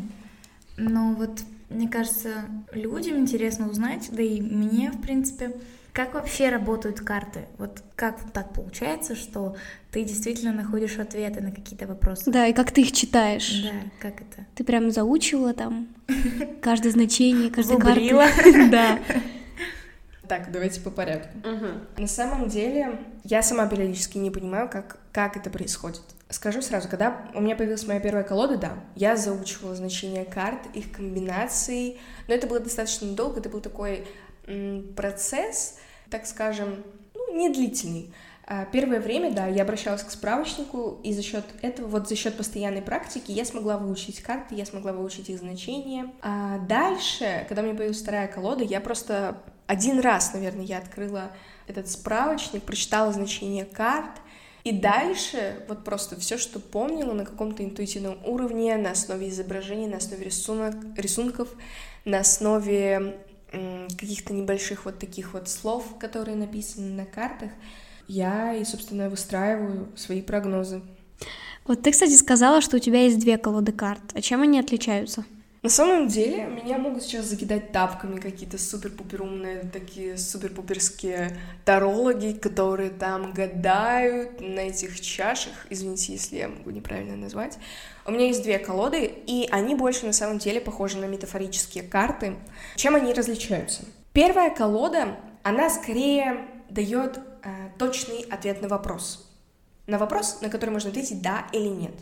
но 0.76 1.14
вот 1.14 1.42
мне 1.68 1.88
кажется, 1.88 2.44
людям 2.72 3.18
интересно 3.18 3.68
узнать, 3.68 4.08
да 4.12 4.22
и 4.22 4.40
мне, 4.40 4.90
в 4.90 5.00
принципе, 5.00 5.52
как 5.92 6.14
вообще 6.14 6.48
работают 6.48 7.00
карты? 7.00 7.46
Вот 7.58 7.82
как 7.96 8.18
так 8.32 8.54
получается, 8.54 9.14
что 9.14 9.56
ты 9.90 10.04
действительно 10.04 10.52
находишь 10.52 10.98
ответы 10.98 11.42
на 11.42 11.52
какие-то 11.52 11.86
вопросы? 11.86 12.30
Да, 12.30 12.46
и 12.46 12.54
как 12.54 12.72
ты 12.72 12.80
их 12.80 12.92
читаешь? 12.92 13.62
Да, 13.62 13.70
как 14.00 14.22
это? 14.22 14.46
Ты 14.54 14.64
прям 14.64 14.90
заучивала 14.90 15.52
там 15.52 15.88
каждое 16.62 16.92
значение, 16.92 17.50
каждой 17.50 17.78
карты? 17.78 18.10
Да. 18.70 18.98
Так, 20.28 20.50
давайте 20.50 20.80
по 20.80 20.90
порядку. 20.90 21.36
На 21.98 22.06
самом 22.06 22.48
деле, 22.48 22.98
я 23.24 23.42
сама 23.42 23.66
периодически 23.66 24.16
не 24.16 24.30
понимаю, 24.30 24.70
как, 24.70 24.98
как 25.12 25.36
это 25.36 25.50
происходит. 25.50 26.00
Скажу 26.30 26.62
сразу, 26.62 26.88
когда 26.88 27.26
у 27.34 27.42
меня 27.42 27.54
появилась 27.54 27.86
моя 27.86 28.00
первая 28.00 28.24
колода, 28.24 28.56
да, 28.56 28.72
я 28.94 29.16
заучивала 29.16 29.74
значения 29.74 30.24
карт, 30.24 30.60
их 30.72 30.90
комбинации, 30.90 31.98
но 32.28 32.34
это 32.34 32.46
было 32.46 32.60
достаточно 32.60 33.14
долго, 33.14 33.40
это 33.40 33.50
был 33.50 33.60
такой 33.60 34.06
процесс, 34.96 35.78
так 36.10 36.26
скажем, 36.26 36.82
ну, 37.14 37.34
не 37.34 37.48
длительный. 37.48 38.12
А, 38.44 38.64
первое 38.66 39.00
время, 39.00 39.32
да, 39.32 39.46
я 39.46 39.62
обращалась 39.62 40.02
к 40.02 40.10
справочнику, 40.10 41.00
и 41.04 41.12
за 41.12 41.22
счет 41.22 41.44
этого, 41.62 41.86
вот 41.86 42.08
за 42.08 42.16
счет 42.16 42.36
постоянной 42.36 42.82
практики, 42.82 43.30
я 43.30 43.44
смогла 43.44 43.78
выучить 43.78 44.20
карты, 44.20 44.54
я 44.56 44.66
смогла 44.66 44.92
выучить 44.92 45.30
их 45.30 45.38
значения. 45.38 46.10
А 46.22 46.58
дальше, 46.58 47.46
когда 47.48 47.62
мне 47.62 47.72
появилась 47.72 48.02
вторая 48.02 48.26
колода, 48.26 48.64
я 48.64 48.80
просто 48.80 49.38
один 49.66 50.00
раз, 50.00 50.34
наверное, 50.34 50.64
я 50.64 50.78
открыла 50.78 51.30
этот 51.66 51.88
справочник, 51.88 52.62
прочитала 52.62 53.12
значение 53.12 53.64
карт, 53.64 54.20
и 54.64 54.72
дальше 54.72 55.64
вот 55.68 55.84
просто 55.84 56.18
все, 56.20 56.36
что 56.36 56.60
помнила 56.60 57.12
на 57.12 57.24
каком-то 57.24 57.64
интуитивном 57.64 58.18
уровне, 58.24 58.76
на 58.76 58.90
основе 58.90 59.28
изображений, 59.28 59.86
на 59.86 59.96
основе 59.96 60.24
рисунок, 60.24 60.74
рисунков, 60.96 61.48
на 62.04 62.20
основе 62.20 63.16
каких-то 63.98 64.32
небольших 64.32 64.84
вот 64.84 64.98
таких 64.98 65.34
вот 65.34 65.48
слов, 65.48 65.98
которые 65.98 66.36
написаны 66.36 66.90
на 66.94 67.04
картах, 67.04 67.50
я 68.08 68.54
и, 68.54 68.64
собственно, 68.64 69.08
выстраиваю 69.08 69.88
свои 69.96 70.22
прогнозы. 70.22 70.82
Вот 71.64 71.82
ты, 71.82 71.92
кстати, 71.92 72.16
сказала, 72.16 72.60
что 72.60 72.76
у 72.76 72.80
тебя 72.80 73.04
есть 73.04 73.20
две 73.20 73.38
колоды 73.38 73.72
карт. 73.72 74.02
А 74.14 74.20
чем 74.20 74.42
они 74.42 74.58
отличаются? 74.58 75.24
На 75.62 75.68
самом 75.68 76.08
деле, 76.08 76.46
меня 76.46 76.76
могут 76.76 77.04
сейчас 77.04 77.26
закидать 77.26 77.70
тапками 77.70 78.18
какие-то 78.18 78.58
супер-пупер 78.58 79.22
умные, 79.22 79.60
такие 79.72 80.18
супер-пуперские 80.18 81.38
тарологи, 81.64 82.32
которые 82.32 82.90
там 82.90 83.32
гадают 83.32 84.40
на 84.40 84.58
этих 84.58 85.00
чашах. 85.00 85.52
Извините, 85.70 86.14
если 86.14 86.38
я 86.38 86.48
могу 86.48 86.70
неправильно 86.70 87.14
назвать. 87.14 87.58
У 88.04 88.10
меня 88.10 88.26
есть 88.26 88.42
две 88.42 88.58
колоды, 88.58 89.04
и 89.04 89.48
они 89.50 89.74
больше 89.74 90.06
на 90.06 90.12
самом 90.12 90.38
деле 90.38 90.60
похожи 90.60 90.98
на 90.98 91.04
метафорические 91.04 91.84
карты. 91.84 92.36
Чем 92.76 92.96
они 92.96 93.12
различаются? 93.12 93.84
Первая 94.12 94.50
колода, 94.50 95.16
она 95.42 95.70
скорее 95.70 96.46
дает 96.68 97.18
э, 97.44 97.70
точный 97.78 98.26
ответ 98.30 98.60
на 98.60 98.68
вопрос. 98.68 99.30
На 99.86 99.98
вопрос, 99.98 100.40
на 100.40 100.48
который 100.48 100.70
можно 100.70 100.90
ответить 100.90 101.22
да 101.22 101.46
или 101.52 101.68
нет. 101.68 101.94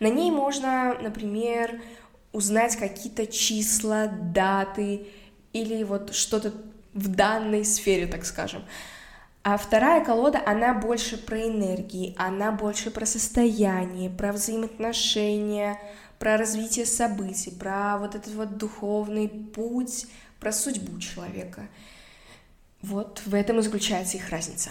На 0.00 0.06
ней 0.06 0.30
можно, 0.30 0.96
например, 1.00 1.80
узнать 2.32 2.76
какие-то 2.76 3.26
числа, 3.26 4.06
даты 4.06 5.06
или 5.52 5.82
вот 5.82 6.14
что-то 6.14 6.52
в 6.94 7.08
данной 7.08 7.64
сфере, 7.64 8.06
так 8.06 8.24
скажем. 8.24 8.62
А 9.44 9.56
вторая 9.56 10.04
колода, 10.04 10.40
она 10.46 10.72
больше 10.72 11.18
про 11.18 11.42
энергии, 11.42 12.14
она 12.16 12.52
больше 12.52 12.92
про 12.92 13.04
состояние, 13.06 14.08
про 14.08 14.32
взаимоотношения, 14.32 15.80
про 16.20 16.36
развитие 16.36 16.86
событий, 16.86 17.50
про 17.50 17.98
вот 17.98 18.14
этот 18.14 18.32
вот 18.34 18.56
духовный 18.56 19.28
путь, 19.28 20.06
про 20.38 20.52
судьбу 20.52 21.00
человека. 21.00 21.66
Вот 22.82 23.22
в 23.26 23.34
этом 23.34 23.58
и 23.58 23.62
заключается 23.62 24.16
их 24.16 24.30
разница. 24.30 24.70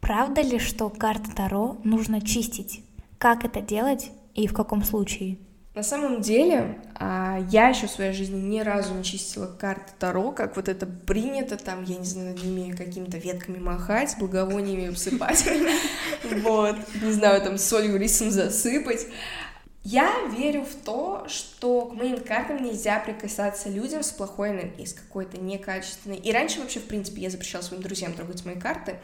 Правда 0.00 0.42
ли, 0.42 0.58
что 0.58 0.90
карты 0.90 1.30
Таро 1.34 1.78
нужно 1.82 2.20
чистить? 2.20 2.84
Как 3.16 3.44
это 3.46 3.62
делать 3.62 4.10
и 4.34 4.46
в 4.46 4.52
каком 4.52 4.84
случае? 4.84 5.38
На 5.78 5.84
самом 5.84 6.22
деле, 6.22 6.76
а, 6.96 7.38
я 7.52 7.68
еще 7.68 7.86
в 7.86 7.90
своей 7.92 8.12
жизни 8.12 8.40
ни 8.40 8.58
разу 8.58 8.94
не 8.94 9.04
чистила 9.04 9.46
карты 9.46 9.92
Таро, 10.00 10.32
как 10.32 10.56
вот 10.56 10.68
это 10.68 10.86
принято, 10.86 11.56
там, 11.56 11.84
я 11.84 11.98
не 11.98 12.04
знаю, 12.04 12.30
над 12.30 12.42
ними 12.42 12.74
какими-то 12.74 13.16
ветками 13.16 13.58
махать, 13.58 14.16
благовониями 14.18 14.88
обсыпать, 14.88 15.48
вот, 16.42 16.74
не 17.00 17.12
знаю, 17.12 17.42
там, 17.42 17.58
солью, 17.58 17.96
рисом 17.96 18.32
засыпать. 18.32 19.06
Я 19.84 20.12
верю 20.36 20.64
в 20.64 20.74
то, 20.84 21.24
что 21.28 21.82
к 21.82 21.94
моим 21.94 22.24
картам 22.24 22.64
нельзя 22.64 22.98
прикасаться 22.98 23.68
людям 23.68 24.02
с 24.02 24.10
плохой 24.10 24.50
энергией, 24.50 24.84
с 24.84 24.94
какой-то 24.94 25.40
некачественной. 25.40 26.16
И 26.16 26.32
раньше 26.32 26.58
вообще, 26.58 26.80
в 26.80 26.88
принципе, 26.88 27.20
я 27.20 27.30
запрещала 27.30 27.62
своим 27.62 27.84
друзьям 27.84 28.14
трогать 28.14 28.44
мои 28.44 28.56
карты, 28.56 28.96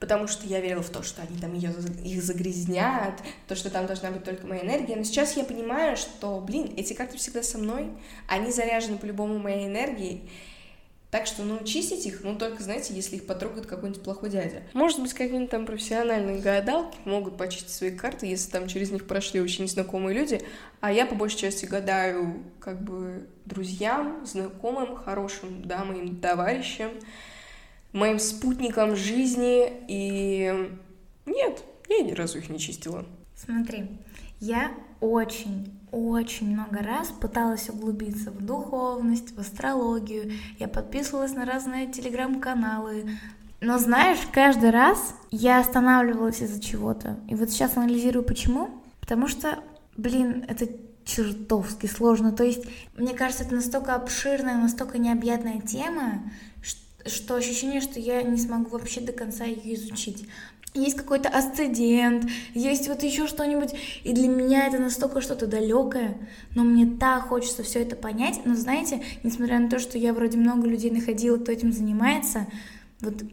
потому 0.00 0.26
что 0.26 0.46
я 0.46 0.60
верила 0.60 0.82
в 0.82 0.88
то, 0.88 1.02
что 1.02 1.22
они 1.22 1.38
там 1.38 1.54
ее, 1.54 1.72
их 2.02 2.22
загрязнят, 2.22 3.20
то, 3.46 3.54
что 3.54 3.70
там 3.70 3.86
должна 3.86 4.10
быть 4.10 4.24
только 4.24 4.46
моя 4.46 4.62
энергия. 4.62 4.96
Но 4.96 5.04
сейчас 5.04 5.36
я 5.36 5.44
понимаю, 5.44 5.96
что, 5.96 6.40
блин, 6.40 6.72
эти 6.76 6.94
карты 6.94 7.18
всегда 7.18 7.42
со 7.42 7.58
мной, 7.58 7.90
они 8.26 8.50
заряжены 8.50 8.96
по-любому 8.96 9.38
моей 9.38 9.68
энергией, 9.68 10.28
так 11.10 11.26
что, 11.26 11.42
ну, 11.42 11.62
чистить 11.64 12.06
их, 12.06 12.22
ну, 12.22 12.36
только, 12.36 12.62
знаете, 12.62 12.94
если 12.94 13.16
их 13.16 13.26
потрогает 13.26 13.66
какой-нибудь 13.66 14.02
плохой 14.02 14.30
дядя. 14.30 14.62
Может 14.74 15.00
быть, 15.00 15.12
какие-нибудь 15.12 15.50
там 15.50 15.66
профессиональные 15.66 16.38
гадалки 16.38 16.96
могут 17.04 17.36
почистить 17.36 17.70
свои 17.70 17.90
карты, 17.90 18.26
если 18.26 18.48
там 18.50 18.68
через 18.68 18.92
них 18.92 19.06
прошли 19.06 19.40
очень 19.40 19.64
незнакомые 19.64 20.16
люди, 20.16 20.40
а 20.80 20.92
я, 20.92 21.06
по 21.06 21.16
большей 21.16 21.40
части, 21.40 21.66
гадаю, 21.66 22.44
как 22.60 22.80
бы, 22.80 23.26
друзьям, 23.44 24.24
знакомым, 24.24 24.94
хорошим, 24.94 25.62
да, 25.62 25.84
моим 25.84 26.16
товарищам, 26.20 26.92
моим 27.92 28.18
спутником 28.18 28.96
жизни, 28.96 29.72
и 29.88 30.70
нет, 31.26 31.64
я 31.88 32.02
ни 32.02 32.12
разу 32.12 32.38
их 32.38 32.48
не 32.48 32.58
чистила. 32.58 33.04
Смотри, 33.34 33.88
я 34.40 34.70
очень, 35.00 35.72
очень 35.92 36.52
много 36.52 36.78
раз 36.78 37.08
пыталась 37.08 37.68
углубиться 37.68 38.30
в 38.30 38.44
духовность, 38.44 39.34
в 39.34 39.40
астрологию. 39.40 40.32
Я 40.58 40.68
подписывалась 40.68 41.34
на 41.34 41.44
разные 41.44 41.90
телеграм-каналы. 41.90 43.10
Но 43.60 43.78
знаешь, 43.78 44.18
каждый 44.32 44.70
раз 44.70 45.14
я 45.30 45.60
останавливалась 45.60 46.40
из-за 46.40 46.60
чего-то. 46.60 47.18
И 47.28 47.34
вот 47.34 47.50
сейчас 47.50 47.76
анализирую, 47.76 48.24
почему. 48.24 48.70
Потому 49.00 49.26
что, 49.26 49.58
блин, 49.96 50.44
это 50.48 50.68
чертовски 51.04 51.86
сложно. 51.86 52.32
То 52.32 52.44
есть, 52.44 52.64
мне 52.96 53.14
кажется, 53.14 53.44
это 53.44 53.54
настолько 53.54 53.94
обширная, 53.94 54.56
настолько 54.56 54.98
необъятная 54.98 55.60
тема, 55.60 56.22
что 57.06 57.36
ощущение, 57.36 57.80
что 57.80 57.98
я 58.00 58.22
не 58.22 58.36
смогу 58.36 58.70
вообще 58.70 59.00
до 59.00 59.12
конца 59.12 59.44
ее 59.44 59.74
изучить. 59.74 60.26
Есть 60.72 60.96
какой-то 60.96 61.28
асцендент, 61.28 62.30
есть 62.54 62.86
вот 62.86 63.02
еще 63.02 63.26
что-нибудь, 63.26 63.70
и 64.04 64.12
для 64.12 64.28
меня 64.28 64.68
это 64.68 64.78
настолько 64.78 65.20
что-то 65.20 65.48
далекое, 65.48 66.16
но 66.54 66.62
мне 66.62 66.86
так 66.86 67.24
хочется 67.24 67.64
все 67.64 67.82
это 67.82 67.96
понять. 67.96 68.42
Но 68.44 68.54
знаете, 68.54 69.02
несмотря 69.24 69.58
на 69.58 69.68
то, 69.68 69.80
что 69.80 69.98
я 69.98 70.12
вроде 70.12 70.38
много 70.38 70.68
людей 70.68 70.92
находила, 70.92 71.38
кто 71.38 71.50
этим 71.50 71.72
занимается, 71.72 72.46
вот 73.00 73.24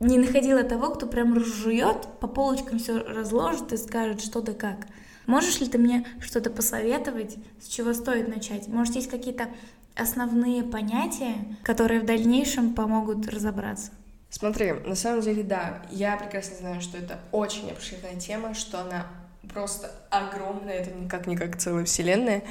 не 0.00 0.18
находила 0.18 0.64
того, 0.64 0.90
кто 0.90 1.06
прям 1.06 1.34
разжует, 1.34 2.08
по 2.18 2.26
полочкам 2.26 2.80
все 2.80 2.98
разложит 2.98 3.72
и 3.72 3.76
скажет, 3.76 4.20
что 4.20 4.40
да 4.40 4.52
как. 4.52 4.88
Можешь 5.26 5.60
ли 5.60 5.68
ты 5.68 5.78
мне 5.78 6.04
что-то 6.20 6.50
посоветовать, 6.50 7.36
с 7.60 7.68
чего 7.68 7.94
стоит 7.94 8.26
начать? 8.26 8.66
Может, 8.66 8.96
есть 8.96 9.08
какие-то 9.08 9.48
основные 9.96 10.62
понятия, 10.62 11.34
которые 11.62 12.00
в 12.00 12.06
дальнейшем 12.06 12.74
помогут 12.74 13.28
разобраться? 13.28 13.90
Смотри, 14.30 14.72
на 14.72 14.94
самом 14.94 15.20
деле, 15.20 15.42
да, 15.42 15.82
я 15.90 16.16
прекрасно 16.16 16.56
знаю, 16.56 16.80
что 16.80 16.96
это 16.96 17.20
очень 17.32 17.70
обширная 17.70 18.16
тема, 18.18 18.54
что 18.54 18.80
она 18.80 19.06
просто 19.52 19.90
огромная, 20.10 20.74
это 20.74 20.90
никак-никак 20.92 21.58
целая 21.58 21.84
вселенная. 21.84 22.42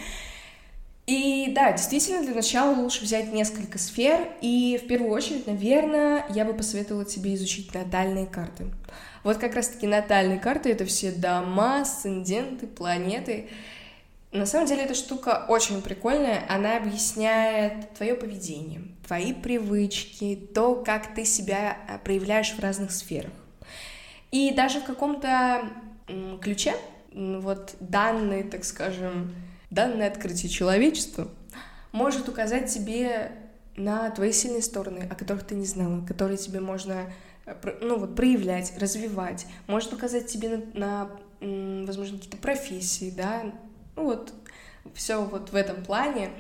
И 1.07 1.51
да, 1.55 1.71
действительно, 1.71 2.21
для 2.24 2.36
начала 2.36 2.75
лучше 2.75 3.03
взять 3.03 3.33
несколько 3.33 3.79
сфер, 3.79 4.29
и 4.41 4.79
в 4.81 4.88
первую 4.88 5.12
очередь, 5.12 5.48
наверное, 5.48 6.25
я 6.29 6.45
бы 6.45 6.53
посоветовала 6.53 7.03
тебе 7.03 7.33
изучить 7.33 7.74
натальные 7.74 8.27
карты. 8.27 8.65
Вот 9.24 9.38
как 9.38 9.55
раз-таки 9.55 9.88
натальные 9.88 10.39
карты— 10.39 10.69
это 10.71 10.86
все 10.86 11.12
дома, 11.12 11.81
асценденты, 11.81 12.67
планеты, 12.67 13.50
на 14.32 14.46
самом 14.46 14.68
деле 14.68 14.84
эта 14.84 14.94
штука 14.94 15.46
очень 15.50 15.82
прикольная, 15.82 16.46
она 16.48 16.78
объясняет 16.78 17.94
твое 17.94 18.16
поведение, 18.16 18.82
твои 19.06 19.34
привычки, 19.34 20.36
то, 20.54 20.76
как 20.76 21.14
ты 21.14 21.26
себя 21.26 21.78
э, 21.88 21.98
проявляешь 22.00 22.54
в 22.54 22.60
разных 22.60 22.92
сферах. 22.92 23.34
И 24.32 24.54
даже 24.54 24.80
в 24.80 24.86
каком-то 24.86 25.70
ключе 26.42 26.76
вот 27.14 27.76
данные, 27.82 28.44
так 28.46 28.64
скажем, 28.64 29.36
данное 29.70 30.08
открытие 30.08 30.50
человечества 30.50 31.28
может 31.92 32.30
указать 32.30 32.74
тебе 32.74 33.34
на 33.76 34.10
твои 34.12 34.32
сильные 34.32 34.62
стороны, 34.62 35.08
о 35.10 35.16
которых 35.16 35.46
ты 35.46 35.56
не 35.56 35.66
знала, 35.66 36.06
которые 36.06 36.38
тебе 36.38 36.62
можно 36.62 37.12
э, 37.46 37.56
ну, 37.82 38.00
вот, 38.00 38.16
проявлять, 38.16 38.74
развивать, 38.78 39.46
может 39.68 39.92
указать 39.92 40.28
тебе 40.28 40.64
на, 40.74 41.10
на 41.42 41.86
возможно, 41.86 42.18
какие-то 42.18 42.38
профессии, 42.38 43.12
да, 43.16 43.52
ну 44.01 44.08
вот, 44.08 44.34
все 44.96 45.24
вот 45.24 45.51
в 45.51 45.55
этом 45.55 45.84
плане. 45.84 46.31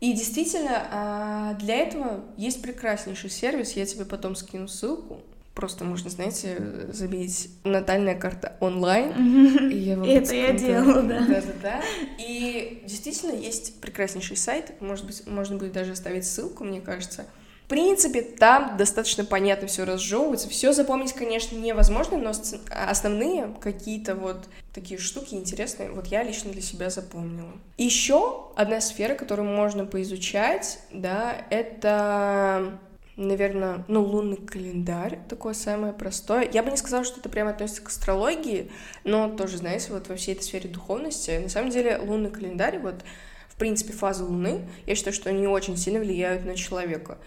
И 0.00 0.12
действительно, 0.12 0.86
а, 0.90 1.54
для 1.54 1.76
этого 1.76 2.24
есть 2.36 2.62
прекраснейший 2.62 3.30
сервис, 3.30 3.72
я 3.72 3.84
тебе 3.86 4.04
потом 4.04 4.34
скину 4.34 4.68
ссылку. 4.68 5.20
Просто 5.54 5.84
можно, 5.84 6.08
знаете, 6.08 6.88
забить 6.90 7.50
натальная 7.64 8.14
карта 8.18 8.56
онлайн. 8.60 9.68
И 9.70 9.76
я 9.76 9.96
вам 9.96 10.08
Это 10.08 10.34
я 10.34 10.52
делала, 10.52 11.02
да. 11.02 11.20
Да-да-да. 11.20 11.82
И 12.18 12.82
действительно 12.86 13.32
есть 13.32 13.80
прекраснейший 13.80 14.36
сайт, 14.36 14.80
может 14.80 15.04
быть, 15.04 15.26
можно 15.26 15.56
будет 15.58 15.72
даже 15.72 15.92
оставить 15.92 16.24
ссылку, 16.24 16.64
мне 16.64 16.80
кажется, 16.80 17.26
принципе, 17.70 18.22
там 18.22 18.76
достаточно 18.76 19.24
понятно 19.24 19.68
все 19.68 19.84
разжевывается. 19.84 20.48
Все 20.48 20.72
запомнить, 20.72 21.12
конечно, 21.12 21.56
невозможно, 21.56 22.18
но 22.18 22.32
основные 22.68 23.54
какие-то 23.60 24.16
вот 24.16 24.48
такие 24.72 25.00
штуки 25.00 25.34
интересные, 25.34 25.90
вот 25.90 26.06
я 26.06 26.22
лично 26.22 26.52
для 26.52 26.62
себя 26.62 26.90
запомнила. 26.90 27.52
Еще 27.76 28.50
одна 28.56 28.80
сфера, 28.80 29.14
которую 29.14 29.48
можно 29.48 29.84
поизучать, 29.84 30.78
да, 30.92 31.46
это 31.50 32.78
наверное, 33.16 33.84
ну, 33.86 34.02
лунный 34.02 34.38
календарь, 34.38 35.20
такое 35.28 35.52
самое 35.52 35.92
простое. 35.92 36.48
Я 36.50 36.62
бы 36.62 36.70
не 36.70 36.76
сказала, 36.78 37.04
что 37.04 37.20
это 37.20 37.28
прямо 37.28 37.50
относится 37.50 37.82
к 37.82 37.88
астрологии, 37.88 38.70
но 39.04 39.28
тоже, 39.28 39.58
знаете, 39.58 39.92
вот 39.92 40.08
во 40.08 40.16
всей 40.16 40.34
этой 40.34 40.42
сфере 40.42 40.70
духовности, 40.70 41.32
на 41.32 41.50
самом 41.50 41.70
деле, 41.70 41.98
лунный 41.98 42.30
календарь, 42.30 42.78
вот, 42.78 43.04
в 43.48 43.56
принципе, 43.56 43.92
фазы 43.92 44.24
Луны, 44.24 44.66
я 44.86 44.94
считаю, 44.94 45.12
что 45.12 45.28
они 45.28 45.46
очень 45.46 45.76
сильно 45.76 46.00
влияют 46.00 46.46
на 46.46 46.56
человека. 46.56 47.18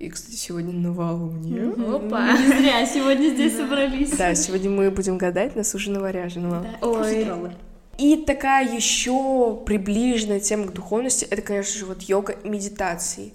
И, 0.00 0.08
кстати, 0.08 0.34
сегодня 0.34 0.72
новолуние. 0.72 1.72
Опа, 1.72 2.32
не 2.32 2.46
зря 2.46 2.86
сегодня 2.86 3.34
здесь 3.34 3.54
собрались. 3.54 4.16
Да, 4.16 4.34
сегодня 4.34 4.70
мы 4.70 4.90
будем 4.90 5.18
гадать 5.18 5.54
на 5.56 5.62
суши 5.62 5.90
новоряженого. 5.90 6.66
Ой. 6.80 7.28
И 7.98 8.16
такая 8.16 8.74
еще 8.74 9.62
приближенная 9.66 10.40
тема 10.40 10.68
к 10.68 10.72
духовности, 10.72 11.26
это, 11.26 11.42
конечно 11.42 11.78
же, 11.78 11.84
вот 11.84 12.00
йога 12.00 12.32
и 12.32 12.48
медитации. 12.48 13.34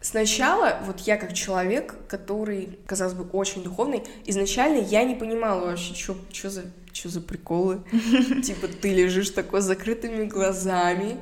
Сначала, 0.00 0.78
вот 0.86 1.00
я 1.00 1.16
как 1.16 1.32
человек, 1.32 1.96
который, 2.06 2.78
казалось 2.86 3.14
бы, 3.14 3.24
очень 3.32 3.64
духовный, 3.64 4.04
изначально 4.24 4.78
я 4.78 5.02
не 5.02 5.16
понимала 5.16 5.64
вообще, 5.64 5.94
что 5.94 6.14
за, 6.48 6.66
что 6.92 7.08
за 7.08 7.20
приколы. 7.20 7.82
Типа 8.44 8.68
ты 8.68 8.94
лежишь 8.94 9.30
такой 9.30 9.62
с 9.62 9.64
закрытыми 9.64 10.26
глазами, 10.26 11.16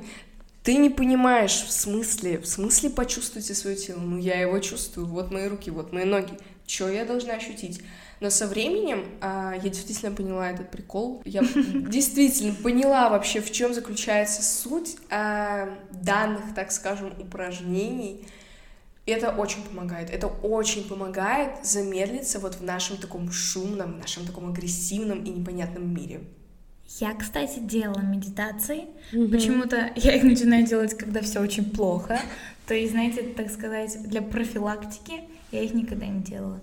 ты 0.66 0.78
не 0.78 0.90
понимаешь 0.90 1.62
в 1.62 1.70
смысле, 1.70 2.38
в 2.40 2.46
смысле 2.46 2.90
почувствуйте 2.90 3.54
свое 3.54 3.76
тело. 3.76 4.00
Ну, 4.00 4.18
я 4.18 4.40
его 4.40 4.58
чувствую, 4.58 5.06
вот 5.06 5.30
мои 5.30 5.46
руки, 5.46 5.70
вот 5.70 5.92
мои 5.92 6.04
ноги. 6.04 6.32
Что 6.66 6.88
я 6.88 7.04
должна 7.04 7.34
ощутить? 7.34 7.82
Но 8.18 8.30
со 8.30 8.48
временем 8.48 9.06
а, 9.20 9.54
я 9.54 9.70
действительно 9.70 10.10
поняла 10.10 10.50
этот 10.50 10.72
прикол. 10.72 11.22
Я 11.24 11.42
действительно 11.72 12.52
поняла 12.52 13.10
вообще, 13.10 13.40
в 13.40 13.52
чем 13.52 13.74
заключается 13.74 14.42
суть 14.42 14.96
а, 15.08 15.68
данных, 15.92 16.52
так 16.56 16.72
скажем, 16.72 17.14
упражнений. 17.20 18.26
И 19.04 19.12
это 19.12 19.30
очень 19.30 19.62
помогает. 19.62 20.10
Это 20.10 20.26
очень 20.26 20.82
помогает 20.88 21.64
замедлиться 21.64 22.40
вот 22.40 22.56
в 22.56 22.64
нашем 22.64 22.96
таком 22.96 23.30
шумном, 23.30 24.00
нашем 24.00 24.26
таком 24.26 24.48
агрессивном 24.48 25.22
и 25.22 25.30
непонятном 25.30 25.94
мире. 25.94 26.22
Я, 27.00 27.14
кстати, 27.14 27.58
делала 27.58 28.00
медитации. 28.00 28.84
Mm-hmm. 29.12 29.30
Почему-то 29.30 29.92
я 29.96 30.16
их 30.16 30.22
начинаю 30.22 30.66
делать, 30.66 30.96
когда 30.96 31.20
все 31.20 31.40
очень 31.40 31.64
плохо. 31.70 32.20
То 32.66 32.74
есть, 32.74 32.92
знаете, 32.92 33.22
так 33.22 33.50
сказать, 33.50 33.96
для 34.08 34.22
профилактики 34.22 35.24
я 35.52 35.62
их 35.62 35.74
никогда 35.74 36.06
не 36.06 36.22
делала. 36.22 36.60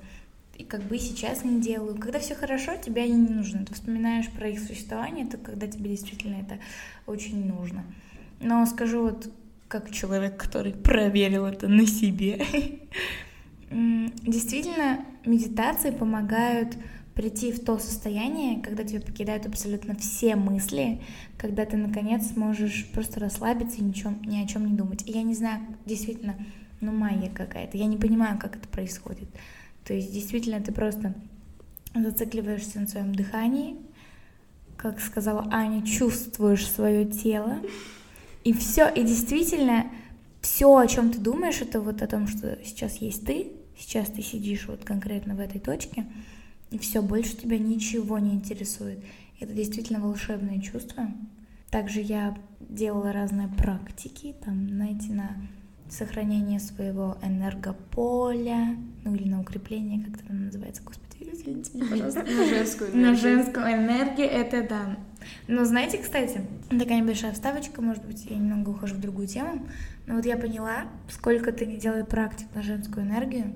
И 0.58 0.64
как 0.64 0.82
бы 0.84 1.00
сейчас 1.00 1.44
не 1.44 1.62
делаю. 1.62 1.96
Когда 1.96 2.20
все 2.20 2.36
хорошо, 2.36 2.74
тебе 2.76 3.04
они 3.04 3.16
не 3.16 3.30
нужны. 3.30 3.66
Ты 3.66 3.74
вспоминаешь 3.74 4.30
про 4.30 4.50
их 4.50 4.60
существование, 4.60 5.26
это 5.26 5.38
когда 5.38 5.68
тебе 5.68 5.90
действительно 5.90 6.36
это 6.36 6.60
очень 7.08 7.48
нужно. 7.48 7.84
Но 8.40 8.66
скажу 8.66 9.04
вот 9.04 9.32
как 9.68 9.90
человек, 9.92 10.38
который 10.38 10.74
проверил 10.74 11.46
это 11.46 11.68
на 11.68 11.88
себе. 11.88 12.46
Действительно, 13.72 15.04
медитации 15.26 15.90
помогают 15.90 16.78
прийти 17.16 17.52
в 17.52 17.64
то 17.64 17.78
состояние, 17.78 18.62
когда 18.62 18.84
тебя 18.84 19.00
покидают 19.00 19.46
абсолютно 19.46 19.96
все 19.96 20.36
мысли, 20.36 21.02
когда 21.38 21.66
ты 21.66 21.78
наконец 21.78 22.32
сможешь 22.32 22.88
просто 22.94 23.20
расслабиться 23.20 23.78
и 23.78 23.84
ничем, 23.84 24.22
ни 24.24 24.44
о 24.44 24.48
чем 24.48 24.66
не 24.66 24.76
думать. 24.76 25.08
И 25.08 25.12
я 25.12 25.22
не 25.22 25.36
знаю, 25.36 25.62
действительно, 25.86 26.36
ну 26.82 26.92
магия 26.92 27.30
какая-то. 27.30 27.78
Я 27.78 27.86
не 27.86 27.98
понимаю, 27.98 28.40
как 28.40 28.56
это 28.56 28.68
происходит. 28.68 29.28
То 29.86 29.94
есть 29.94 30.12
действительно 30.12 30.60
ты 30.62 30.72
просто 30.72 31.14
зацикливаешься 31.94 32.80
на 32.80 32.88
своем 32.88 33.14
дыхании, 33.14 33.76
как 34.78 35.00
сказала 35.00 35.48
Аня, 35.52 35.86
чувствуешь 35.86 36.68
свое 36.68 37.06
тело, 37.06 37.62
и 38.44 38.52
все, 38.54 38.90
и 38.90 39.04
действительно 39.04 39.86
все, 40.42 40.76
о 40.76 40.88
чем 40.88 41.12
ты 41.12 41.20
думаешь, 41.20 41.62
это 41.62 41.80
вот 41.80 42.02
о 42.02 42.08
том, 42.08 42.28
что 42.28 42.58
сейчас 42.66 42.98
есть 42.98 43.26
ты, 43.26 43.52
сейчас 43.78 44.10
ты 44.10 44.22
сидишь 44.22 44.68
вот 44.68 44.84
конкретно 44.84 45.36
в 45.36 45.40
этой 45.40 45.60
точке, 45.62 46.06
и 46.74 46.80
все, 46.80 47.04
больше 47.04 47.38
тебя 47.38 47.60
ничего 47.60 48.18
не 48.18 48.34
интересует. 48.34 48.98
Это 49.40 49.54
действительно 49.54 50.00
волшебное 50.00 50.60
чувство. 50.60 51.08
Также 51.70 52.02
я 52.02 52.36
делала 52.60 53.14
разные 53.14 53.48
практики, 53.48 54.34
там, 54.44 54.70
знаете, 54.70 55.14
на 55.14 55.38
сохранение 55.88 56.60
своего 56.60 57.16
энергополя, 57.22 58.76
ну 59.06 59.14
или 59.14 59.30
на 59.30 59.42
укрепление, 59.42 60.04
как 60.04 60.16
это 60.16 60.26
там 60.26 60.46
называется, 60.46 60.82
господи, 60.82 61.30
извините 61.32 61.78
меня, 61.78 61.86
пожалуйста. 61.92 62.24
На 62.26 62.46
женскую 62.48 62.90
энергию. 62.90 63.12
На 63.12 63.16
женскую 63.16 63.66
энергию, 63.68 64.28
это 64.28 64.68
да. 64.68 64.98
Но 65.48 65.66
знаете, 65.66 66.00
кстати, 66.00 66.42
такая 66.72 67.02
небольшая 67.02 67.34
вставочка, 67.34 67.84
может 67.84 68.04
быть, 68.04 68.26
я 68.26 68.36
немного 68.36 68.72
ухожу 68.72 68.96
в 68.96 69.00
другую 69.00 69.28
тему, 69.28 69.68
но 70.08 70.16
вот 70.16 70.26
я 70.26 70.38
поняла, 70.38 70.86
сколько 71.08 71.52
ты 71.52 71.68
не 71.68 71.78
делай 71.78 72.04
практик 72.04 72.48
на 72.56 72.64
женскую 72.64 73.06
энергию, 73.06 73.54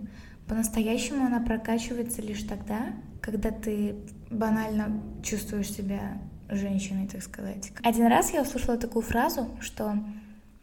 по-настоящему 0.48 1.26
она 1.26 1.40
прокачивается 1.40 2.22
лишь 2.22 2.44
тогда, 2.44 2.94
когда 3.28 3.52
ты 3.52 3.94
банально 4.32 5.04
чувствуешь 5.22 5.70
себя 5.70 6.18
женщиной, 6.48 7.10
так 7.10 7.22
сказать. 7.22 7.74
Один 7.84 8.08
раз 8.08 8.32
я 8.32 8.42
услышала 8.42 8.78
такую 8.78 9.04
фразу, 9.04 9.50
что 9.60 9.98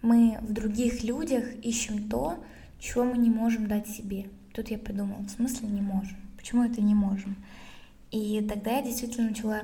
мы 0.01 0.39
в 0.41 0.51
других 0.51 1.05
людях 1.05 1.45
ищем 1.63 2.09
то, 2.09 2.43
чего 2.79 3.05
мы 3.05 3.19
не 3.19 3.29
можем 3.29 3.69
дать 3.69 3.87
себе. 3.87 4.31
Тут 4.55 4.71
я 4.71 4.79
подумала, 4.79 5.21
в 5.21 5.29
смысле 5.29 5.69
не 5.69 5.83
можем? 5.83 6.17
Почему 6.39 6.65
это 6.65 6.81
не 6.81 6.95
можем? 6.95 7.37
И 8.11 8.41
тогда 8.49 8.79
я 8.79 8.83
действительно 8.83 9.29
начала 9.29 9.61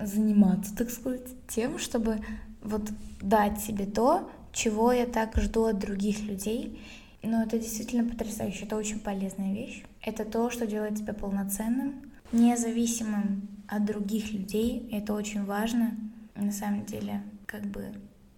заниматься, 0.00 0.74
так 0.74 0.90
сказать, 0.90 1.28
тем, 1.46 1.78
чтобы 1.78 2.18
вот 2.64 2.90
дать 3.22 3.60
себе 3.60 3.86
то, 3.86 4.28
чего 4.52 4.90
я 4.90 5.06
так 5.06 5.36
жду 5.36 5.66
от 5.66 5.78
других 5.78 6.20
людей. 6.22 6.80
Но 7.22 7.44
это 7.44 7.60
действительно 7.60 8.10
потрясающе, 8.10 8.64
это 8.64 8.74
очень 8.74 8.98
полезная 8.98 9.54
вещь. 9.54 9.84
Это 10.02 10.24
то, 10.24 10.50
что 10.50 10.66
делает 10.66 10.96
тебя 10.96 11.14
полноценным, 11.14 12.09
независимым 12.32 13.48
от 13.66 13.84
других 13.84 14.32
людей. 14.32 14.88
Это 14.90 15.14
очень 15.14 15.44
важно. 15.44 15.96
На 16.34 16.52
самом 16.52 16.84
деле, 16.84 17.22
как 17.46 17.66
бы 17.66 17.92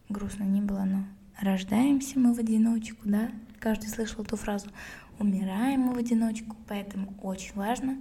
грустно 0.09 0.45
не 0.45 0.61
было, 0.61 0.85
но 0.85 1.05
рождаемся 1.41 2.19
мы 2.19 2.35
в 2.35 2.39
одиночку, 2.39 3.01
да? 3.05 3.31
Каждый 3.59 3.89
слышал 3.89 4.25
эту 4.25 4.37
фразу. 4.37 4.69
Умираем 5.19 5.83
мы 5.83 5.95
в 5.95 5.99
одиночку, 5.99 6.57
поэтому 6.69 7.15
очень 7.23 7.55
важно 7.55 7.97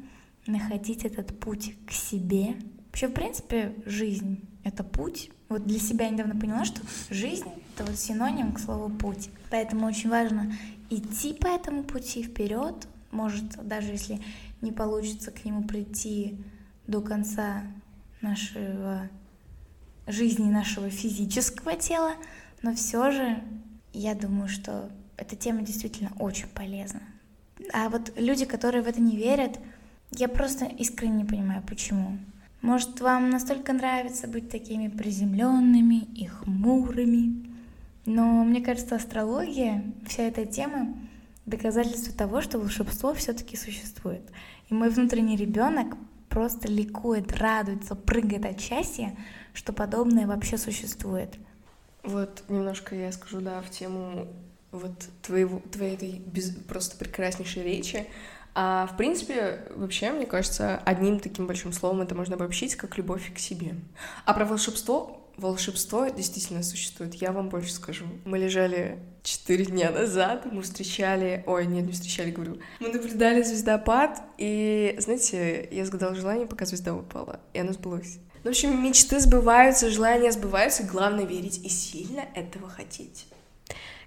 находить 0.47 1.05
этот 1.05 1.39
путь 1.39 1.75
к 1.85 1.91
себе. 1.91 2.55
Вообще, 2.87 3.07
в 3.07 3.13
принципе, 3.13 3.75
жизнь— 3.85 4.39
это 4.63 4.83
путь. 4.83 5.29
Вот 5.49 5.65
для 5.65 5.79
себя 5.79 6.05
я 6.05 6.11
недавно 6.11 6.39
поняла, 6.39 6.65
что 6.65 6.81
жизнь— 7.09 7.47
это 7.75 7.85
вот 7.85 7.97
синоним 7.97 8.53
к 8.53 8.59
слову 8.59 8.89
«путь». 8.89 9.29
Поэтому 9.49 9.85
очень 9.85 10.09
важно 10.09 10.51
идти 10.89 11.33
по 11.33 11.47
этому 11.47 11.83
пути 11.83 12.23
вперед. 12.23 12.87
Может, 13.11 13.65
даже 13.67 13.91
если 13.91 14.19
не 14.61 14.71
получится 14.71 15.31
к 15.31 15.43
нему 15.45 15.63
прийти 15.63 16.37
до 16.87 17.01
конца 17.01 17.63
нашего 18.21 19.09
жизни, 20.07 20.51
нашего 20.51 20.89
физического 20.89 21.75
тела, 21.75 22.13
но 22.61 22.73
все 22.75 23.11
же 23.11 23.43
я 23.93 24.15
думаю, 24.15 24.47
что 24.47 24.89
эта 25.17 25.35
тема 25.35 25.61
действительно 25.61 26.11
очень 26.19 26.47
полезна. 26.47 27.01
А 27.73 27.89
вот 27.89 28.13
люди, 28.17 28.45
которые 28.45 28.83
в 28.83 28.87
это 28.87 29.01
не 29.01 29.15
верят, 29.15 29.59
я 30.11 30.27
просто 30.27 30.65
искренне 30.65 31.17
не 31.17 31.25
понимаю, 31.25 31.63
почему. 31.67 32.17
Может, 32.61 33.01
вам 33.01 33.29
настолько 33.29 33.73
нравится 33.73 34.27
быть 34.27 34.49
такими 34.49 34.87
приземленными 34.87 36.07
и 36.15 36.27
хмурыми, 36.27 37.49
но 38.05 38.43
мне 38.43 38.61
кажется, 38.61 38.95
астрология, 38.95 39.83
вся 40.05 40.23
эта 40.23 40.45
тема 40.45 40.95
доказательство 41.45 42.13
того, 42.13 42.41
что 42.41 42.59
волшебство 42.59 43.13
все-таки 43.13 43.55
существует. 43.55 44.21
И 44.69 44.73
мой 44.73 44.89
внутренний 44.89 45.35
ребенок 45.35 45.95
просто 46.29 46.67
ликует, 46.67 47.33
радуется, 47.33 47.95
прыгает 47.95 48.45
от 48.45 48.59
счастья, 48.59 49.15
что 49.53 49.73
подобное 49.73 50.27
вообще 50.27 50.57
существует. 50.57 51.35
Вот 52.03 52.43
немножко 52.47 52.95
я 52.95 53.11
скажу, 53.11 53.41
да, 53.41 53.61
в 53.61 53.69
тему 53.69 54.27
вот 54.71 54.93
твоего, 55.21 55.61
твоей 55.71 55.95
этой 55.95 56.11
без, 56.11 56.51
просто 56.51 56.97
прекраснейшей 56.97 57.63
речи. 57.63 58.07
А 58.53 58.87
в 58.87 58.97
принципе, 58.97 59.65
вообще, 59.75 60.11
мне 60.11 60.25
кажется, 60.25 60.77
одним 60.85 61.19
таким 61.19 61.47
большим 61.47 61.71
словом 61.73 62.01
это 62.01 62.15
можно 62.15 62.35
обобщить, 62.35 62.75
как 62.75 62.97
любовь 62.97 63.33
к 63.33 63.37
себе. 63.37 63.75
А 64.25 64.33
про 64.33 64.45
волшебство 64.45 65.20
волшебство 65.37 66.07
действительно 66.07 66.63
существует. 66.63 67.15
Я 67.15 67.31
вам 67.31 67.49
больше 67.49 67.73
скажу. 67.73 68.05
Мы 68.25 68.37
лежали 68.37 68.99
четыре 69.23 69.65
дня 69.65 69.91
назад, 69.91 70.45
мы 70.51 70.61
встречали... 70.61 71.43
Ой, 71.47 71.65
нет, 71.65 71.85
не 71.85 71.91
встречали, 71.91 72.31
говорю. 72.31 72.57
Мы 72.79 72.89
наблюдали 72.89 73.41
звездопад, 73.43 74.21
и, 74.37 74.95
знаете, 74.99 75.67
я 75.71 75.85
загадала 75.85 76.15
желание, 76.15 76.47
пока 76.47 76.65
звезда 76.65 76.95
упала, 76.95 77.39
и 77.53 77.59
оно 77.59 77.73
сбылось. 77.73 78.17
Ну, 78.43 78.49
в 78.49 78.53
общем, 78.53 78.83
мечты 78.83 79.19
сбываются, 79.19 79.91
желания 79.91 80.31
сбываются, 80.31 80.83
главное 80.83 81.25
верить 81.25 81.63
и 81.63 81.69
сильно 81.69 82.25
этого 82.33 82.67
хотеть. 82.69 83.27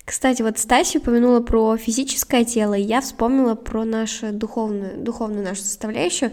Кстати, 0.05 0.43
вот 0.43 0.59
Стася 0.59 0.99
упомянула 0.99 1.41
про 1.41 1.77
физическое 1.77 2.45
тело, 2.45 2.75
и 2.75 2.83
я 2.83 3.01
вспомнила 3.01 3.55
про 3.55 3.85
нашу 3.85 4.33
духовную, 4.33 4.99
духовную 5.03 5.43
нашу 5.43 5.63
составляющую. 5.63 6.33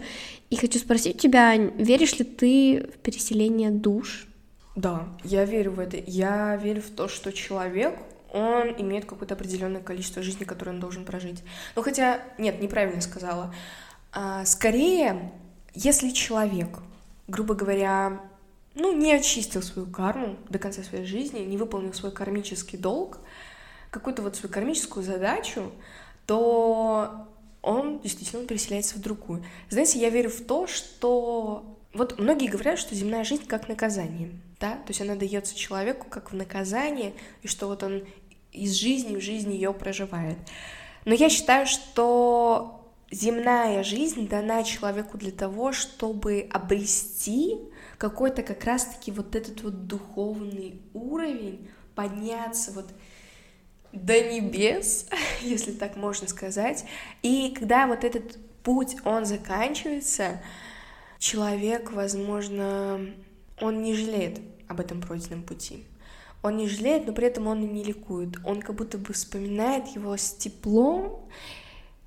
И 0.50 0.56
хочу 0.56 0.78
спросить 0.78 1.18
тебя, 1.18 1.56
веришь 1.56 2.18
ли 2.18 2.24
ты 2.24 2.90
в 2.94 2.98
переселение 2.98 3.70
душ? 3.70 4.26
Да, 4.74 5.08
я 5.22 5.44
верю 5.44 5.72
в 5.72 5.80
это. 5.80 5.96
Я 5.96 6.56
верю 6.56 6.82
в 6.82 6.90
то, 6.90 7.08
что 7.08 7.32
человек, 7.32 7.98
он 8.32 8.74
имеет 8.78 9.04
какое-то 9.04 9.34
определенное 9.34 9.82
количество 9.82 10.22
жизни, 10.22 10.44
которое 10.44 10.70
он 10.70 10.80
должен 10.80 11.04
прожить. 11.04 11.42
Ну 11.76 11.82
хотя, 11.82 12.22
нет, 12.38 12.60
неправильно 12.60 13.02
сказала. 13.02 13.54
А, 14.12 14.44
скорее, 14.46 15.32
если 15.74 16.10
человек, 16.10 16.78
грубо 17.28 17.54
говоря, 17.54 18.20
ну, 18.74 18.96
не 18.96 19.12
очистил 19.12 19.62
свою 19.62 19.86
карму 19.86 20.36
до 20.48 20.58
конца 20.58 20.82
своей 20.82 21.04
жизни, 21.04 21.40
не 21.40 21.58
выполнил 21.58 21.92
свой 21.92 22.12
кармический 22.12 22.78
долг, 22.78 23.18
какую-то 23.90 24.22
вот 24.22 24.36
свою 24.36 24.52
кармическую 24.52 25.04
задачу, 25.04 25.70
то 26.26 27.28
он 27.60 28.00
действительно 28.00 28.46
переселяется 28.46 28.96
в 28.96 29.00
другую. 29.00 29.44
Знаете, 29.68 29.98
я 29.98 30.10
верю 30.10 30.30
в 30.30 30.40
то, 30.40 30.66
что... 30.66 31.64
Вот 31.92 32.18
многие 32.18 32.48
говорят, 32.48 32.78
что 32.78 32.94
земная 32.94 33.22
жизнь 33.22 33.46
как 33.46 33.68
наказание, 33.68 34.30
да, 34.62 34.76
то 34.76 34.90
есть 34.90 35.00
она 35.00 35.16
дается 35.16 35.56
человеку 35.56 36.06
как 36.08 36.30
в 36.30 36.36
наказание, 36.36 37.14
и 37.42 37.48
что 37.48 37.66
вот 37.66 37.82
он 37.82 38.04
из 38.52 38.74
жизни 38.74 39.16
в 39.16 39.20
жизнь 39.20 39.52
ее 39.52 39.74
проживает. 39.74 40.38
Но 41.04 41.14
я 41.14 41.28
считаю, 41.28 41.66
что 41.66 42.88
земная 43.10 43.82
жизнь 43.82 44.28
дана 44.28 44.62
человеку 44.62 45.18
для 45.18 45.32
того, 45.32 45.72
чтобы 45.72 46.48
обрести 46.52 47.58
какой-то 47.98 48.44
как 48.44 48.64
раз-таки 48.64 49.10
вот 49.10 49.34
этот 49.34 49.62
вот 49.62 49.88
духовный 49.88 50.80
уровень, 50.94 51.68
подняться 51.96 52.70
вот 52.70 52.86
до 53.90 54.22
небес, 54.22 55.08
если 55.42 55.72
так 55.72 55.96
можно 55.96 56.28
сказать. 56.28 56.84
И 57.22 57.52
когда 57.58 57.88
вот 57.88 58.04
этот 58.04 58.38
путь, 58.62 58.94
он 59.04 59.26
заканчивается, 59.26 60.40
человек, 61.18 61.90
возможно, 61.90 63.12
он 63.60 63.82
не 63.82 63.94
жалеет 63.94 64.51
об 64.72 64.80
этом 64.80 65.00
пройденном 65.00 65.44
пути. 65.44 65.84
Он 66.42 66.56
не 66.56 66.68
жалеет, 66.68 67.06
но 67.06 67.12
при 67.12 67.28
этом 67.28 67.46
он 67.46 67.62
и 67.62 67.66
не 67.66 67.84
ликует. 67.84 68.38
Он 68.44 68.60
как 68.60 68.74
будто 68.74 68.98
бы 68.98 69.12
вспоминает 69.12 69.86
его 69.88 70.16
с 70.16 70.34
теплом. 70.34 71.28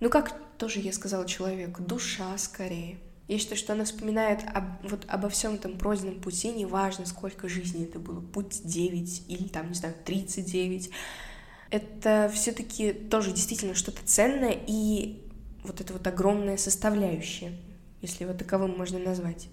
Ну, 0.01 0.09
как 0.09 0.35
тоже 0.57 0.81
я 0.81 0.91
сказала 0.91 1.25
человеку, 1.25 1.81
душа 1.81 2.37
скорее. 2.37 2.97
Я 3.29 3.39
считаю, 3.39 3.57
что 3.57 3.73
она 3.73 3.85
вспоминает 3.85 4.41
об, 4.53 4.65
вот 4.83 5.05
обо 5.07 5.29
всем 5.29 5.55
этом 5.55 5.77
пройденном 5.77 6.19
пути, 6.19 6.51
неважно, 6.51 7.05
сколько 7.05 7.47
жизней 7.47 7.85
это 7.85 7.97
было, 7.97 8.19
путь 8.19 8.61
9 8.63 9.23
или 9.29 9.47
там, 9.47 9.69
не 9.69 9.73
знаю, 9.73 9.95
39 10.03 10.91
это 11.71 12.31
все-таки 12.33 12.93
тоже 12.93 13.31
действительно 13.31 13.73
что-то 13.73 13.99
ценное 14.05 14.55
и 14.67 15.21
вот 15.63 15.81
это 15.81 15.93
вот 15.93 16.05
огромная 16.07 16.57
составляющая, 16.57 17.53
если 18.01 18.23
его 18.23 18.33
таковым 18.33 18.77
можно 18.77 18.99
назвать. 18.99 19.47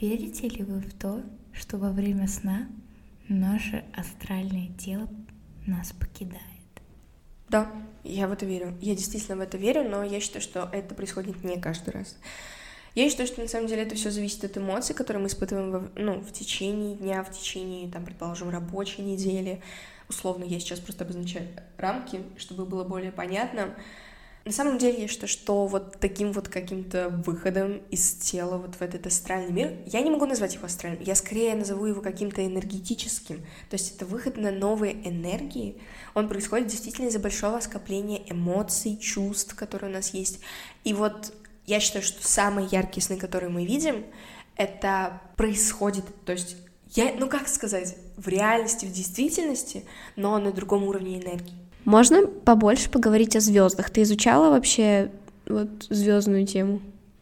Верите 0.00 0.48
ли 0.48 0.64
вы 0.64 0.80
в 0.80 0.94
то, 0.94 1.22
что 1.52 1.76
во 1.76 1.90
время 1.90 2.26
сна 2.26 2.68
наше 3.28 3.84
астральное 3.94 4.68
тело 4.78 5.10
нас 5.66 5.92
покидает? 5.92 6.40
Да, 7.50 7.70
я 8.02 8.26
в 8.26 8.32
это 8.32 8.46
верю. 8.46 8.74
Я 8.80 8.96
действительно 8.96 9.36
в 9.36 9.40
это 9.40 9.58
верю, 9.58 9.86
но 9.86 10.02
я 10.02 10.20
считаю, 10.20 10.40
что 10.40 10.70
это 10.72 10.94
происходит 10.94 11.44
не 11.44 11.60
каждый 11.60 11.90
раз. 11.90 12.16
Я 12.94 13.10
считаю, 13.10 13.26
что 13.26 13.42
на 13.42 13.48
самом 13.48 13.66
деле 13.66 13.82
это 13.82 13.94
все 13.94 14.10
зависит 14.10 14.42
от 14.42 14.56
эмоций, 14.56 14.94
которые 14.94 15.20
мы 15.20 15.28
испытываем 15.28 15.70
в, 15.70 15.90
ну, 15.96 16.20
в 16.20 16.32
течение 16.32 16.96
дня, 16.96 17.22
в 17.22 17.30
течение, 17.30 17.90
там, 17.90 18.06
предположим, 18.06 18.48
рабочей 18.48 19.02
недели, 19.02 19.60
условно 20.08 20.44
я 20.44 20.60
сейчас 20.60 20.80
просто 20.80 21.04
обозначаю 21.04 21.46
рамки, 21.76 22.22
чтобы 22.38 22.64
было 22.64 22.84
более 22.84 23.12
понятно. 23.12 23.74
На 24.44 24.52
самом 24.52 24.78
деле 24.78 25.02
я 25.02 25.08
считаю, 25.08 25.28
что 25.28 25.66
вот 25.66 25.98
таким 26.00 26.32
вот 26.32 26.48
каким-то 26.48 27.10
выходом 27.10 27.82
из 27.90 28.14
тела 28.14 28.56
вот 28.56 28.74
в 28.76 28.80
этот 28.80 29.06
астральный 29.06 29.52
мир, 29.52 29.76
я 29.86 30.00
не 30.00 30.08
могу 30.08 30.24
назвать 30.24 30.54
его 30.54 30.64
астральным, 30.64 31.02
я 31.02 31.14
скорее 31.14 31.54
назову 31.54 31.84
его 31.84 32.00
каким-то 32.00 32.44
энергетическим. 32.44 33.38
То 33.68 33.74
есть 33.74 33.94
это 33.94 34.06
выход 34.06 34.38
на 34.38 34.50
новые 34.50 34.94
энергии. 35.06 35.76
Он 36.14 36.26
происходит 36.26 36.68
действительно 36.68 37.08
из-за 37.08 37.18
большого 37.18 37.60
скопления 37.60 38.22
эмоций, 38.28 38.96
чувств, 38.96 39.54
которые 39.54 39.90
у 39.90 39.94
нас 39.94 40.14
есть. 40.14 40.40
И 40.84 40.94
вот 40.94 41.34
я 41.66 41.78
считаю, 41.78 42.02
что 42.02 42.26
самые 42.26 42.66
яркие 42.70 43.04
сны, 43.04 43.18
которые 43.18 43.50
мы 43.50 43.66
видим, 43.66 44.06
это 44.56 45.20
происходит, 45.36 46.04
то 46.24 46.32
есть 46.32 46.56
я, 46.92 47.14
ну 47.18 47.28
как 47.28 47.46
сказать, 47.46 47.96
в 48.16 48.26
реальности, 48.26 48.84
в 48.84 48.92
действительности, 48.92 49.84
но 50.16 50.38
на 50.38 50.50
другом 50.50 50.84
уровне 50.84 51.20
энергии. 51.20 51.54
Можно 51.84 52.26
побольше 52.26 52.90
поговорить 52.90 53.36
о 53.36 53.40
звездах? 53.40 53.90
Ты 53.90 54.02
изучала 54.02 54.50
вообще 54.50 55.10
вот 55.46 55.68
звездную 55.88 56.46
тему? 56.46 56.80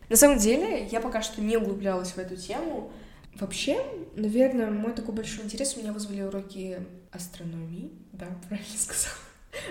На 0.09 0.17
самом 0.17 0.39
деле, 0.39 0.87
я 0.91 1.01
пока 1.01 1.23
что 1.23 1.41
не 1.41 1.57
углублялась 1.57 2.13
в 2.13 2.19
эту 2.19 2.37
тему. 2.37 2.91
Вообще, 3.35 3.81
наверное, 4.17 4.71
мой 4.71 4.93
такой 4.93 5.15
большой 5.15 5.45
интерес 5.45 5.77
у 5.77 5.81
меня 5.81 5.93
вызвали 5.93 6.23
уроки 6.23 6.79
астрономии. 7.13 7.91
Да, 8.13 8.27
правильно 8.49 8.79
сказала. 8.79 9.15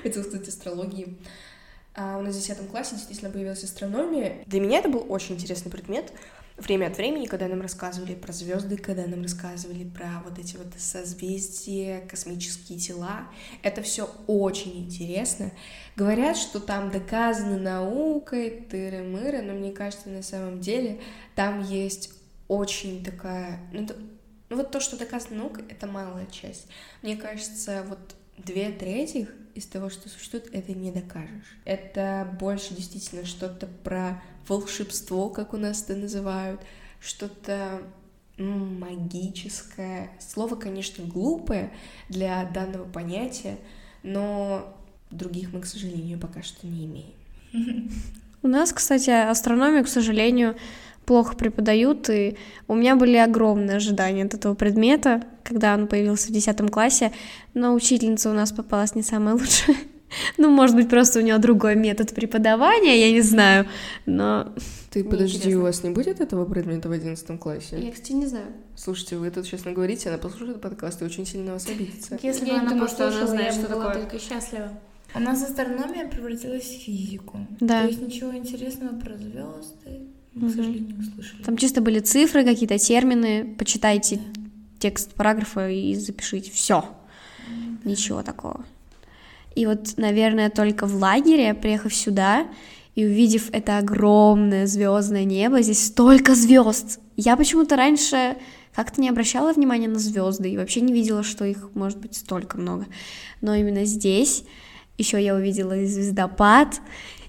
Хотела 0.03 0.23
сказать 0.23 0.47
астрологии. 0.47 1.17
А 1.95 2.17
у 2.19 2.21
нас 2.21 2.35
в 2.35 2.39
10 2.39 2.69
классе 2.69 2.95
действительно 2.95 3.31
появилась 3.31 3.63
астрономия. 3.63 4.43
Для 4.45 4.61
меня 4.61 4.79
это 4.79 4.87
был 4.87 5.05
очень 5.09 5.35
интересный 5.35 5.71
предмет, 5.71 6.13
время 6.57 6.87
от 6.87 6.97
времени, 6.97 7.27
когда 7.27 7.47
нам 7.47 7.61
рассказывали 7.61 8.15
про 8.15 8.33
звезды, 8.33 8.77
когда 8.77 9.05
нам 9.05 9.21
рассказывали 9.21 9.83
про 9.83 10.21
вот 10.25 10.39
эти 10.39 10.57
вот 10.57 10.67
созвездия, 10.77 12.01
космические 12.09 12.79
тела, 12.79 13.27
это 13.61 13.81
все 13.81 14.09
очень 14.25 14.85
интересно. 14.85 15.51
Говорят, 15.95 16.35
что 16.35 16.59
там 16.59 16.89
доказано 16.89 17.57
наукой, 17.57 18.65
тыры-мыры, 18.69 19.41
но 19.41 19.53
мне 19.53 19.71
кажется, 19.71 20.09
на 20.09 20.23
самом 20.23 20.59
деле 20.59 20.99
там 21.35 21.63
есть 21.63 22.11
очень 22.47 23.03
такая... 23.03 23.59
Ну, 23.71 23.83
это, 23.83 23.95
ну 24.49 24.57
вот 24.57 24.71
то, 24.71 24.79
что 24.79 24.97
доказано 24.97 25.43
наукой, 25.43 25.65
это 25.69 25.85
малая 25.85 26.25
часть. 26.27 26.67
Мне 27.03 27.17
кажется, 27.17 27.85
вот 27.87 27.99
две 28.37 28.71
трети 28.71 29.27
из 29.53 29.65
того, 29.65 29.89
что 29.89 30.09
существует, 30.09 30.49
это 30.53 30.71
не 30.73 30.91
докажешь. 30.91 31.57
Это 31.65 32.35
больше 32.39 32.73
действительно 32.75 33.25
что-то 33.25 33.67
про 33.67 34.21
волшебство, 34.47 35.29
как 35.29 35.53
у 35.53 35.57
нас 35.57 35.83
это 35.83 35.95
называют, 35.95 36.61
что-то 36.99 37.81
магическое. 38.37 40.11
Слово, 40.19 40.55
конечно, 40.55 41.03
глупое 41.05 41.71
для 42.09 42.43
данного 42.45 42.85
понятия, 42.85 43.57
но 44.03 44.75
других 45.09 45.53
мы, 45.53 45.61
к 45.61 45.65
сожалению, 45.65 46.19
пока 46.19 46.43
что 46.43 46.67
не 46.67 46.85
имеем. 46.85 47.91
У 48.43 48.47
нас, 48.47 48.71
кстати, 48.71 49.09
астрономию, 49.09 49.83
к 49.83 49.87
сожалению, 49.87 50.55
плохо 51.05 51.35
преподают, 51.35 52.09
и 52.09 52.37
у 52.67 52.75
меня 52.75 52.95
были 52.95 53.17
огромные 53.17 53.77
ожидания 53.77 54.25
от 54.25 54.35
этого 54.35 54.53
предмета, 54.53 55.23
когда 55.43 55.73
он 55.73 55.87
появился 55.87 56.27
в 56.27 56.31
10 56.31 56.69
классе, 56.69 57.11
но 57.53 57.73
учительница 57.73 58.29
у 58.29 58.33
нас 58.33 58.51
попалась 58.51 58.93
не 58.93 59.01
самая 59.01 59.33
лучшая. 59.33 59.77
Ну, 60.37 60.49
может 60.49 60.75
быть, 60.75 60.89
просто 60.89 61.19
у 61.19 61.21
нее 61.21 61.37
другой 61.37 61.75
метод 61.75 62.13
преподавания, 62.13 62.99
я 62.99 63.11
не 63.11 63.21
знаю, 63.21 63.67
но... 64.05 64.53
Ты 64.91 65.03
подожди, 65.03 65.55
у 65.55 65.61
вас 65.61 65.83
не 65.83 65.89
будет 65.89 66.21
этого 66.21 66.45
предмета 66.45 66.89
в 66.89 66.91
11 66.91 67.39
классе? 67.39 67.77
Я, 67.79 67.91
кстати, 67.91 68.13
не 68.13 68.25
знаю. 68.25 68.47
Слушайте, 68.75 69.17
вы 69.17 69.29
тут 69.29 69.45
сейчас 69.45 69.65
наговорите, 69.65 70.09
она 70.09 70.17
послушает 70.17 70.61
подкаст 70.61 71.01
и 71.01 71.05
очень 71.05 71.25
сильно 71.25 71.53
вас 71.53 71.67
обидится. 71.67 72.17
Если 72.21 72.45
бы 72.45 72.51
она 72.51 72.69
думаю, 72.69 72.87
что 72.87 73.07
она 73.07 73.27
знает, 73.27 73.53
что 73.53 73.67
такое. 73.67 73.93
только 73.93 74.19
счастлива. 74.19 74.71
У 75.15 75.19
нас 75.19 75.41
астрономия 75.41 76.07
превратилась 76.07 76.65
в 76.65 76.83
физику. 76.83 77.39
Да. 77.59 77.83
То 77.83 77.87
есть 77.87 78.01
ничего 78.01 78.35
интересного 78.35 78.99
про 78.99 79.15
звезды, 79.17 80.07
мы, 80.33 80.49
к 80.49 80.55
сожалению, 80.55 80.95
не 80.95 80.99
услышали. 80.99 81.43
Там 81.43 81.57
чисто 81.57 81.81
были 81.81 81.99
цифры, 81.99 82.43
какие-то 82.43 82.77
термины. 82.77 83.55
Почитайте 83.57 84.17
да. 84.17 84.41
текст 84.79 85.13
параграфа 85.13 85.69
и 85.69 85.95
запишите. 85.95 86.51
Все. 86.51 86.85
Да. 87.83 87.89
Ничего 87.89 88.21
такого. 88.21 88.63
И 89.57 89.65
вот, 89.65 89.97
наверное, 89.97 90.51
только 90.51 90.85
в 90.85 90.93
лагере, 91.01 91.55
приехав 91.55 91.91
сюда 91.91 92.45
и 92.93 93.03
увидев 93.03 93.49
это 93.51 93.79
огромное 93.79 94.67
звездное 94.67 95.23
небо, 95.23 95.63
здесь 95.63 95.87
столько 95.87 96.35
звезд. 96.35 96.99
Я 97.15 97.35
почему-то 97.35 97.75
раньше 97.75 98.37
как-то 98.75 99.01
не 99.01 99.09
обращала 99.09 99.51
внимания 99.51 99.87
на 99.87 99.97
звезды 99.97 100.51
и 100.51 100.57
вообще 100.57 100.81
не 100.81 100.93
видела, 100.93 101.23
что 101.23 101.43
их 101.43 101.71
может 101.73 101.97
быть 101.97 102.15
столько 102.15 102.59
много. 102.59 102.85
Но 103.41 103.55
именно 103.55 103.83
здесь 103.85 104.43
еще 104.99 105.19
я 105.19 105.33
увидела 105.33 105.73
звездопад, 105.87 106.79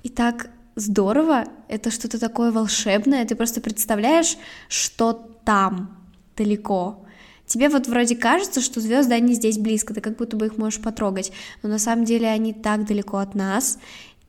и 0.03 0.11
так 0.11 0.51
здорово, 0.77 1.47
это 1.67 1.91
что-то 1.91 2.21
такое 2.21 2.53
волшебное, 2.53 3.25
ты 3.25 3.37
просто 3.37 3.63
представляешь, 3.63 4.37
что 4.69 5.15
там 5.47 5.97
далеко, 6.37 7.07
Тебе 7.49 7.71
вот 7.71 7.89
вроде 7.89 8.15
кажется, 8.15 8.61
что 8.61 8.81
звезды, 8.81 9.15
они 9.15 9.35
здесь 9.35 9.59
близко, 9.59 9.95
ты 9.95 10.01
как 10.01 10.17
будто 10.17 10.37
бы 10.37 10.47
их 10.47 10.59
можешь 10.59 10.81
потрогать, 10.81 11.33
но 11.63 11.69
на 11.69 11.79
самом 11.79 12.05
деле 12.05 12.29
они 12.29 12.53
так 12.53 12.87
далеко 12.87 13.17
от 13.17 13.35
нас, 13.35 13.79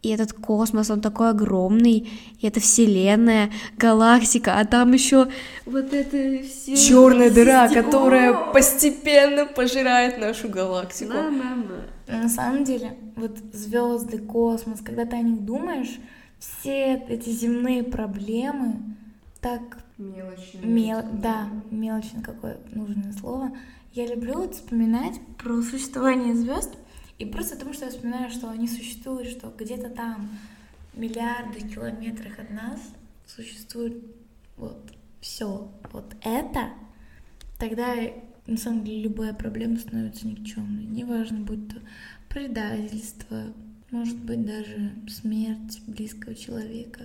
и 0.01 0.09
этот 0.09 0.31
космос, 0.31 0.89
он 0.89 1.01
такой 1.01 1.31
огромный, 1.31 2.09
и 2.39 2.47
это 2.47 2.61
вселенная, 2.61 3.51
галактика, 3.77 4.57
а 4.57 4.65
там 4.65 4.93
еще 4.93 5.27
вот 5.65 5.93
это 5.93 6.41
все... 6.47 6.77
Черная 6.77 7.29
дыра, 7.29 7.67
которая 7.67 8.33
постепенно 8.53 9.45
пожирает 9.45 10.17
нашу 10.17 10.47
галактику. 10.47 11.11
Да, 11.11 11.29
да, 11.29 11.55
да. 12.07 12.17
На 12.23 12.29
самом 12.29 12.63
деле, 12.63 12.95
вот 13.17 13.37
звезды, 13.51 14.19
космос, 14.19 14.79
когда 14.79 15.05
ты 15.05 15.17
о 15.17 15.21
них 15.21 15.41
думаешь, 15.41 15.99
все 16.39 17.03
эти 17.09 17.29
земные 17.31 17.83
проблемы 17.83 18.77
так 19.41 19.61
Мелочно. 19.99 20.65
Мел... 20.65 21.03
Да, 21.13 21.49
мелочно 21.69 22.23
какое 22.23 22.57
нужное 22.71 23.11
слово. 23.13 23.51
Я 23.93 24.07
люблю 24.07 24.35
вот 24.35 24.55
вспоминать 24.55 25.19
про 25.37 25.61
существование 25.61 26.35
звезд 26.35 26.77
И 27.17 27.25
просто 27.25 27.55
потому 27.55 27.73
что 27.73 27.85
я 27.85 27.91
вспоминаю, 27.91 28.29
что 28.29 28.49
они 28.49 28.67
существуют, 28.67 29.27
что 29.27 29.53
где-то 29.55 29.89
там 29.89 30.29
миллиарды 30.93 31.61
километрах 31.61 32.39
от 32.39 32.49
нас 32.49 32.79
существует 33.27 34.01
вот 34.57 34.93
все 35.19 35.69
вот 35.91 36.15
это, 36.21 36.69
тогда 37.57 37.93
на 38.47 38.57
самом 38.57 38.83
деле 38.85 39.03
любая 39.03 39.33
проблема 39.33 39.77
становится 39.77 40.27
никчемной. 40.27 40.85
Неважно, 40.85 41.39
будь 41.39 41.67
то 41.67 41.75
предательство, 42.29 43.53
может 43.91 44.17
быть 44.17 44.45
даже 44.45 44.93
смерть 45.07 45.81
близкого 45.87 46.35
человека. 46.35 47.01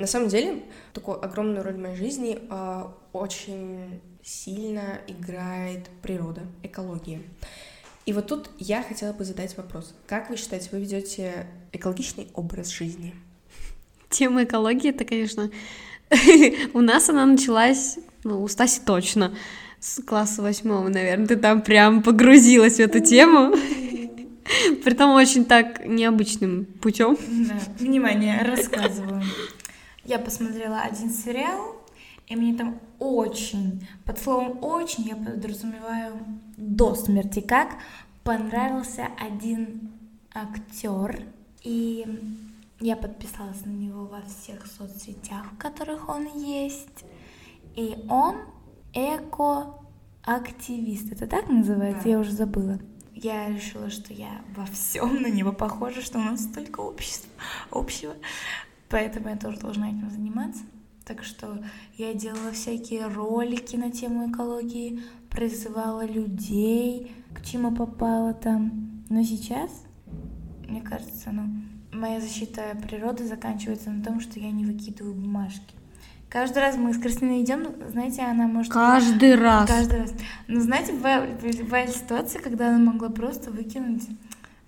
На 0.00 0.06
самом 0.06 0.28
деле, 0.28 0.62
такую 0.94 1.22
огромную 1.22 1.62
роль 1.62 1.74
в 1.74 1.78
моей 1.78 1.94
жизни 1.94 2.38
э, 2.48 2.84
очень 3.12 4.00
сильно 4.22 4.98
играет 5.06 5.90
природа, 6.00 6.40
экология. 6.62 7.20
И 8.06 8.14
вот 8.14 8.26
тут 8.26 8.48
я 8.58 8.82
хотела 8.82 9.12
бы 9.12 9.24
задать 9.24 9.54
вопрос. 9.58 9.94
Как 10.06 10.30
вы 10.30 10.38
считаете, 10.38 10.70
вы 10.72 10.80
ведете 10.80 11.46
экологичный 11.72 12.28
образ 12.32 12.70
жизни? 12.70 13.14
Тема 14.08 14.44
экологии, 14.44 14.88
это, 14.88 15.04
конечно, 15.04 15.50
у 16.72 16.80
нас 16.80 17.10
она 17.10 17.26
началась, 17.26 17.98
ну, 18.24 18.42
у 18.42 18.48
Стаси 18.48 18.80
точно, 18.84 19.36
с 19.80 20.02
класса 20.02 20.40
восьмого, 20.40 20.88
наверное. 20.88 21.26
Ты 21.26 21.36
там 21.36 21.60
прям 21.60 22.02
погрузилась 22.02 22.76
в 22.76 22.80
эту 22.80 23.00
тему. 23.00 23.54
Притом 24.82 25.14
очень 25.14 25.44
так 25.44 25.84
необычным 25.86 26.64
путем. 26.64 27.18
Да, 27.28 27.60
внимание, 27.78 28.42
рассказываю. 28.42 29.22
Я 30.10 30.18
посмотрела 30.18 30.80
один 30.80 31.08
сериал, 31.08 31.76
и 32.26 32.34
мне 32.34 32.58
там 32.58 32.80
очень, 32.98 33.86
под 34.04 34.18
словом 34.18 34.58
очень 34.60 35.04
я 35.04 35.14
подразумеваю 35.14 36.18
до 36.56 36.96
смерти 36.96 37.38
как, 37.38 37.76
понравился 38.24 39.06
один 39.20 39.92
актер, 40.34 41.22
и 41.62 42.04
я 42.80 42.96
подписалась 42.96 43.64
на 43.64 43.70
него 43.70 44.06
во 44.06 44.20
всех 44.22 44.66
соцсетях, 44.66 45.52
в 45.52 45.58
которых 45.58 46.08
он 46.08 46.26
есть. 46.36 47.04
И 47.76 47.96
он 48.08 48.34
эко-активист. 48.92 51.12
Это 51.12 51.28
так 51.28 51.48
называется? 51.48 52.08
Я 52.08 52.18
уже 52.18 52.32
забыла. 52.32 52.80
Я 53.14 53.48
решила, 53.48 53.90
что 53.90 54.12
я 54.12 54.42
во 54.56 54.66
всем 54.66 55.22
на 55.22 55.30
него 55.30 55.52
похожа, 55.52 56.02
что 56.02 56.18
у 56.18 56.22
нас 56.22 56.42
столько 56.42 56.80
общества, 56.80 57.30
общего. 57.70 58.16
Поэтому 58.90 59.28
я 59.28 59.36
тоже 59.36 59.58
должна 59.58 59.88
этим 59.88 60.10
заниматься. 60.10 60.62
Так 61.04 61.24
что 61.24 61.58
я 61.96 62.12
делала 62.12 62.52
всякие 62.52 63.06
ролики 63.06 63.76
на 63.76 63.90
тему 63.90 64.30
экологии, 64.30 65.00
призывала 65.30 66.04
людей, 66.04 67.12
к 67.34 67.44
чему 67.44 67.74
попала 67.74 68.34
там. 68.34 69.04
Но 69.08 69.22
сейчас, 69.22 69.70
мне 70.68 70.82
кажется, 70.82 71.30
ну, 71.32 71.48
моя 71.92 72.20
защита 72.20 72.76
природы 72.82 73.26
заканчивается 73.26 73.90
на 73.90 74.04
том, 74.04 74.20
что 74.20 74.38
я 74.38 74.50
не 74.50 74.64
выкидываю 74.64 75.14
бумажки. 75.14 75.74
Каждый 76.28 76.58
раз 76.58 76.76
мы 76.76 76.94
с 76.94 76.98
Кристиной 76.98 77.42
идем, 77.42 77.66
знаете, 77.90 78.22
она 78.22 78.46
может... 78.46 78.72
Каждый 78.72 79.34
раз. 79.34 79.68
Каждый 79.68 80.00
раз. 80.00 80.14
Ну, 80.46 80.60
знаете, 80.60 80.92
бывали, 80.92 81.36
бывали 81.62 81.90
ситуации, 81.90 82.38
когда 82.38 82.68
она 82.68 82.92
могла 82.92 83.08
просто 83.08 83.50
выкинуть 83.50 84.04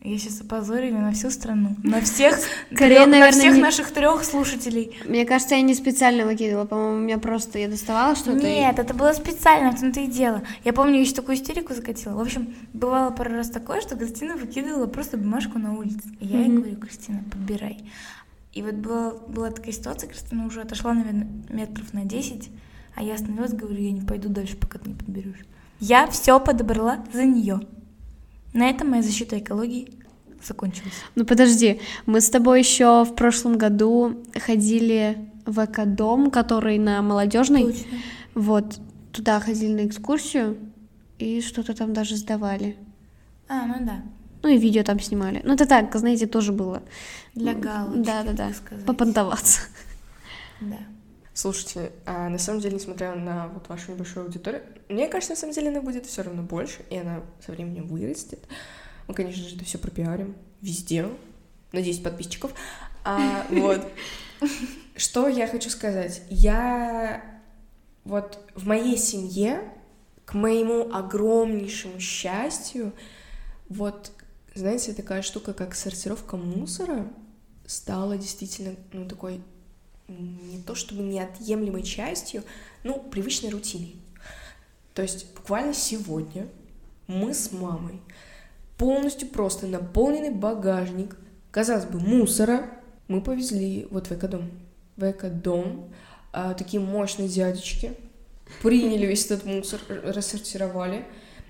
я 0.05 0.19
сейчас 0.19 0.41
опозорю 0.41 0.93
на 0.93 1.13
всю 1.13 1.31
страну. 1.31 1.77
На 1.83 2.01
всех, 2.01 2.39
Скорее, 2.75 2.97
трёх, 2.97 3.09
наверное, 3.09 3.27
на 3.27 3.31
всех 3.33 3.55
не- 3.55 3.61
наших 3.61 3.91
трех 3.93 4.25
слушателей. 4.25 4.97
Мне 5.07 5.25
кажется, 5.25 5.55
я 5.55 5.63
не 5.63 5.75
специально 5.75 6.25
выкидывала, 6.25 6.65
по-моему, 6.67 6.97
у 6.97 7.01
меня 7.01 7.19
просто 7.19 7.59
я 7.59 7.69
доставала 7.69 8.17
что-то. 8.17 8.39
и- 8.47 8.61
Нет, 8.61 8.79
это 8.79 8.95
было 8.95 9.13
специально, 9.13 9.71
в 9.73 9.81
том-то 9.81 10.01
и 10.01 10.07
дело. 10.09 10.43
Я 10.65 10.73
помню, 10.73 10.95
я 10.97 11.01
еще 11.03 11.15
такую 11.15 11.37
истерику 11.37 11.73
закатила. 11.75 12.15
В 12.15 12.21
общем, 12.21 12.55
бывало 12.73 13.11
пару 13.11 13.33
раз 13.35 13.49
такое, 13.51 13.81
что 13.81 13.97
Кристина 13.97 14.37
выкидывала 14.37 14.87
просто 14.87 15.17
бумажку 15.17 15.59
на 15.59 15.73
улице. 15.75 16.03
И 16.21 16.27
я 16.27 16.39
ей 16.41 16.49
Мгм. 16.49 16.57
говорю, 16.63 16.77
Кристина, 16.77 17.23
подбирай. 17.31 17.85
И 18.53 18.63
вот 18.63 18.75
была, 18.75 19.13
была 19.29 19.51
такая 19.51 19.73
ситуация, 19.73 20.09
Кристина 20.11 20.47
уже 20.47 20.61
отошла, 20.61 20.93
наверное, 20.93 21.27
метров 21.49 21.95
на 21.95 22.05
10, 22.05 22.51
а 22.95 23.03
я 23.03 23.15
остановилась, 23.15 23.53
говорю, 23.55 23.81
я 23.81 23.93
не 23.93 24.03
пойду 24.03 24.29
дальше, 24.29 24.57
пока 24.57 24.79
ты 24.79 24.91
не 24.91 24.95
подберешь. 24.97 25.47
Я 25.81 26.07
все 26.09 26.39
подобрала 26.39 27.05
за 27.15 27.25
нее. 27.25 27.61
На 28.53 28.69
этом 28.69 28.91
моя 28.91 29.03
защита 29.03 29.39
экологии 29.39 29.89
закончилась. 30.47 30.93
Ну 31.15 31.25
подожди, 31.25 31.81
мы 32.07 32.21
с 32.21 32.29
тобой 32.31 32.59
еще 32.61 33.05
в 33.05 33.15
прошлом 33.15 33.57
году 33.57 34.23
ходили 34.39 35.29
в 35.47 35.65
экодом, 35.65 36.31
который 36.31 36.79
на 36.79 37.01
молодежной. 37.03 37.73
Точно. 37.73 37.99
Вот, 38.35 38.79
туда 39.13 39.41
ходили 39.41 39.73
на 39.83 39.87
экскурсию 39.87 40.57
и 41.19 41.41
что-то 41.41 41.75
там 41.75 41.93
даже 41.93 42.17
сдавали. 42.17 42.77
А, 43.49 43.67
ну 43.67 43.75
да. 43.81 44.03
Ну 44.43 44.49
и 44.49 44.59
видео 44.59 44.83
там 44.83 44.99
снимали. 45.01 45.41
Ну 45.45 45.55
это 45.55 45.67
так, 45.67 45.95
знаете, 45.95 46.27
тоже 46.27 46.53
было. 46.53 46.83
Для 47.35 47.55
галочки, 47.55 48.05
Да, 48.05 48.23
да, 48.25 48.33
да. 48.33 48.49
так 48.49 48.57
сказать. 48.57 48.85
Попонтоваться. 48.85 49.61
Да. 50.61 50.79
Слушайте, 51.43 51.91
а 52.07 52.29
на 52.29 52.39
самом 52.39 52.61
деле, 52.61 52.77
несмотря 52.77 53.17
на 53.17 53.49
вот 53.49 53.69
вашу 53.69 53.91
небольшую 53.91 54.27
аудиторию, 54.27 54.63
мне 54.89 55.09
кажется, 55.09 55.33
на 55.33 55.37
самом 55.37 55.53
деле 55.53 55.71
она 55.71 55.81
будет 55.81 56.07
все 56.07 56.23
равно 56.23 56.41
больше, 56.41 56.85
и 56.89 56.97
она 56.97 57.21
со 57.45 57.51
временем 57.51 57.89
вырастет. 57.89 58.39
Мы, 59.09 59.15
конечно 59.15 59.49
же, 59.49 59.57
это 59.57 59.65
все 59.65 59.77
пропиарим 59.79 60.37
везде, 60.61 61.09
на 61.73 61.83
10 61.83 62.05
подписчиков. 62.05 62.53
А, 63.03 63.45
вот. 63.51 63.85
Что 64.95 65.27
я 65.27 65.49
хочу 65.49 65.69
сказать? 65.69 66.23
Я 66.31 67.25
вот 68.05 68.39
в 68.55 68.69
моей 68.69 68.97
семье, 68.97 69.69
к 70.25 70.35
моему 70.35 70.95
огромнейшему 70.95 71.99
счастью, 71.99 72.93
вот, 73.69 74.13
знаете, 74.55 74.93
такая 74.93 75.23
штука, 75.23 75.55
как 75.55 75.75
сортировка 75.75 76.37
мусора, 76.37 77.09
стала 77.67 78.17
действительно, 78.17 78.77
ну, 78.93 79.09
такой 79.09 79.41
не 80.13 80.59
то 80.63 80.75
чтобы 80.75 81.03
неотъемлемой 81.03 81.83
частью, 81.83 82.45
ну, 82.85 83.01
привычной 83.01 83.51
рутиной. 83.51 83.97
То 84.95 85.03
есть 85.03 85.35
буквально 85.35 85.75
сегодня 85.75 86.49
мы 87.07 87.35
с 87.35 87.53
мамой 87.53 88.01
полностью 88.83 89.29
просто 89.29 89.69
наполненный 89.69 90.31
багажник, 90.31 91.17
казалось 91.53 91.85
бы, 91.85 92.01
мусора, 92.01 92.69
мы 93.07 93.23
повезли 93.23 93.87
вот 93.91 94.09
в 94.09 94.13
экодом. 94.13 94.51
В 94.97 95.09
экодом 95.09 95.89
а, 96.33 96.55
такие 96.55 96.81
мощные 96.81 97.29
дядечки 97.29 97.93
приняли 98.61 99.07
весь 99.07 99.27
этот 99.27 99.45
мусор, 99.45 99.81
рассортировали. 99.89 101.05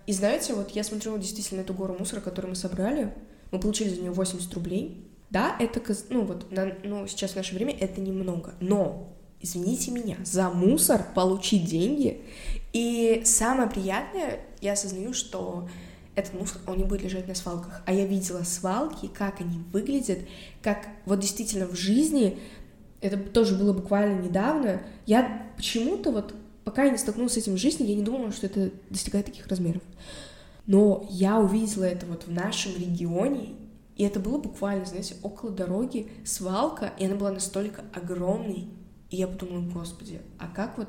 И 0.07 0.13
знаете, 0.13 0.53
вот 0.53 0.73
я 0.73 0.85
смотрела 0.85 1.19
действительно 1.19 1.61
эту 1.61 1.73
гору 1.73 1.97
мусора, 1.99 2.21
которую 2.21 2.51
мы 2.51 2.57
собрали, 2.57 3.15
мы 3.51 3.59
получили 3.59 3.89
за 3.89 4.01
нее 4.03 4.11
80 4.11 4.53
рублей. 4.55 5.07
Да, 5.33 5.57
это, 5.59 5.81
ну 6.11 6.25
вот, 6.27 6.53
на- 6.53 6.77
ну, 6.85 7.07
сейчас 7.07 7.31
в 7.31 7.37
наше 7.37 7.55
время 7.55 7.75
это 7.81 8.03
немного, 8.03 8.53
но, 8.61 9.09
извините 9.41 9.91
меня, 9.91 10.19
за 10.25 10.51
мусор 10.51 11.07
получить 11.15 11.65
деньги, 11.65 12.21
и 12.75 13.23
самое 13.25 13.71
приятное, 13.71 14.41
я 14.61 14.73
осознаю, 14.73 15.15
что 15.15 15.71
этот 16.17 16.35
мусор, 16.35 16.61
он 16.67 16.77
не 16.77 16.85
будет 16.85 17.03
лежать 17.03 17.27
на 17.29 17.35
свалках, 17.35 17.81
а 17.87 17.95
я 17.95 18.05
видела 18.05 18.43
свалки, 18.43 19.07
как 19.07 19.41
они 19.41 19.59
выглядят, 19.73 20.19
как 20.61 20.87
вот 21.07 21.21
действительно 21.21 21.65
в 21.67 21.75
жизни, 21.77 22.39
это 23.01 23.17
тоже 23.17 23.55
было 23.55 23.73
буквально 23.73 24.21
недавно, 24.21 24.83
я 25.07 25.47
почему-то 25.57 26.11
вот, 26.13 26.35
пока 26.65 26.85
я 26.85 26.91
не 26.91 26.99
столкнулась 26.99 27.33
с 27.33 27.37
этим 27.39 27.55
в 27.55 27.59
жизни, 27.59 27.87
я 27.87 27.97
не 27.97 28.03
думала, 28.03 28.33
что 28.33 28.45
это 28.45 28.71
достигает 28.91 29.25
таких 29.25 29.47
размеров. 29.47 29.81
Но 30.67 31.07
я 31.11 31.41
увидела 31.41 31.85
это 31.85 32.05
вот 32.05 32.27
в 32.27 32.31
нашем 32.31 32.77
регионе, 32.77 33.55
и 33.97 34.05
это 34.05 34.21
было 34.21 34.39
буквально, 34.39 34.85
знаете, 34.87 35.17
около 35.23 35.51
дороги 35.51 36.09
свалка, 36.25 36.93
и 36.99 37.05
она 37.05 37.17
была 37.17 37.33
настолько 37.33 37.85
огромной, 37.93 38.69
и 39.11 39.17
я 39.17 39.27
подумала, 39.27 39.63
господи, 39.63 40.21
а 40.39 40.49
как 40.49 40.79
вот 40.79 40.89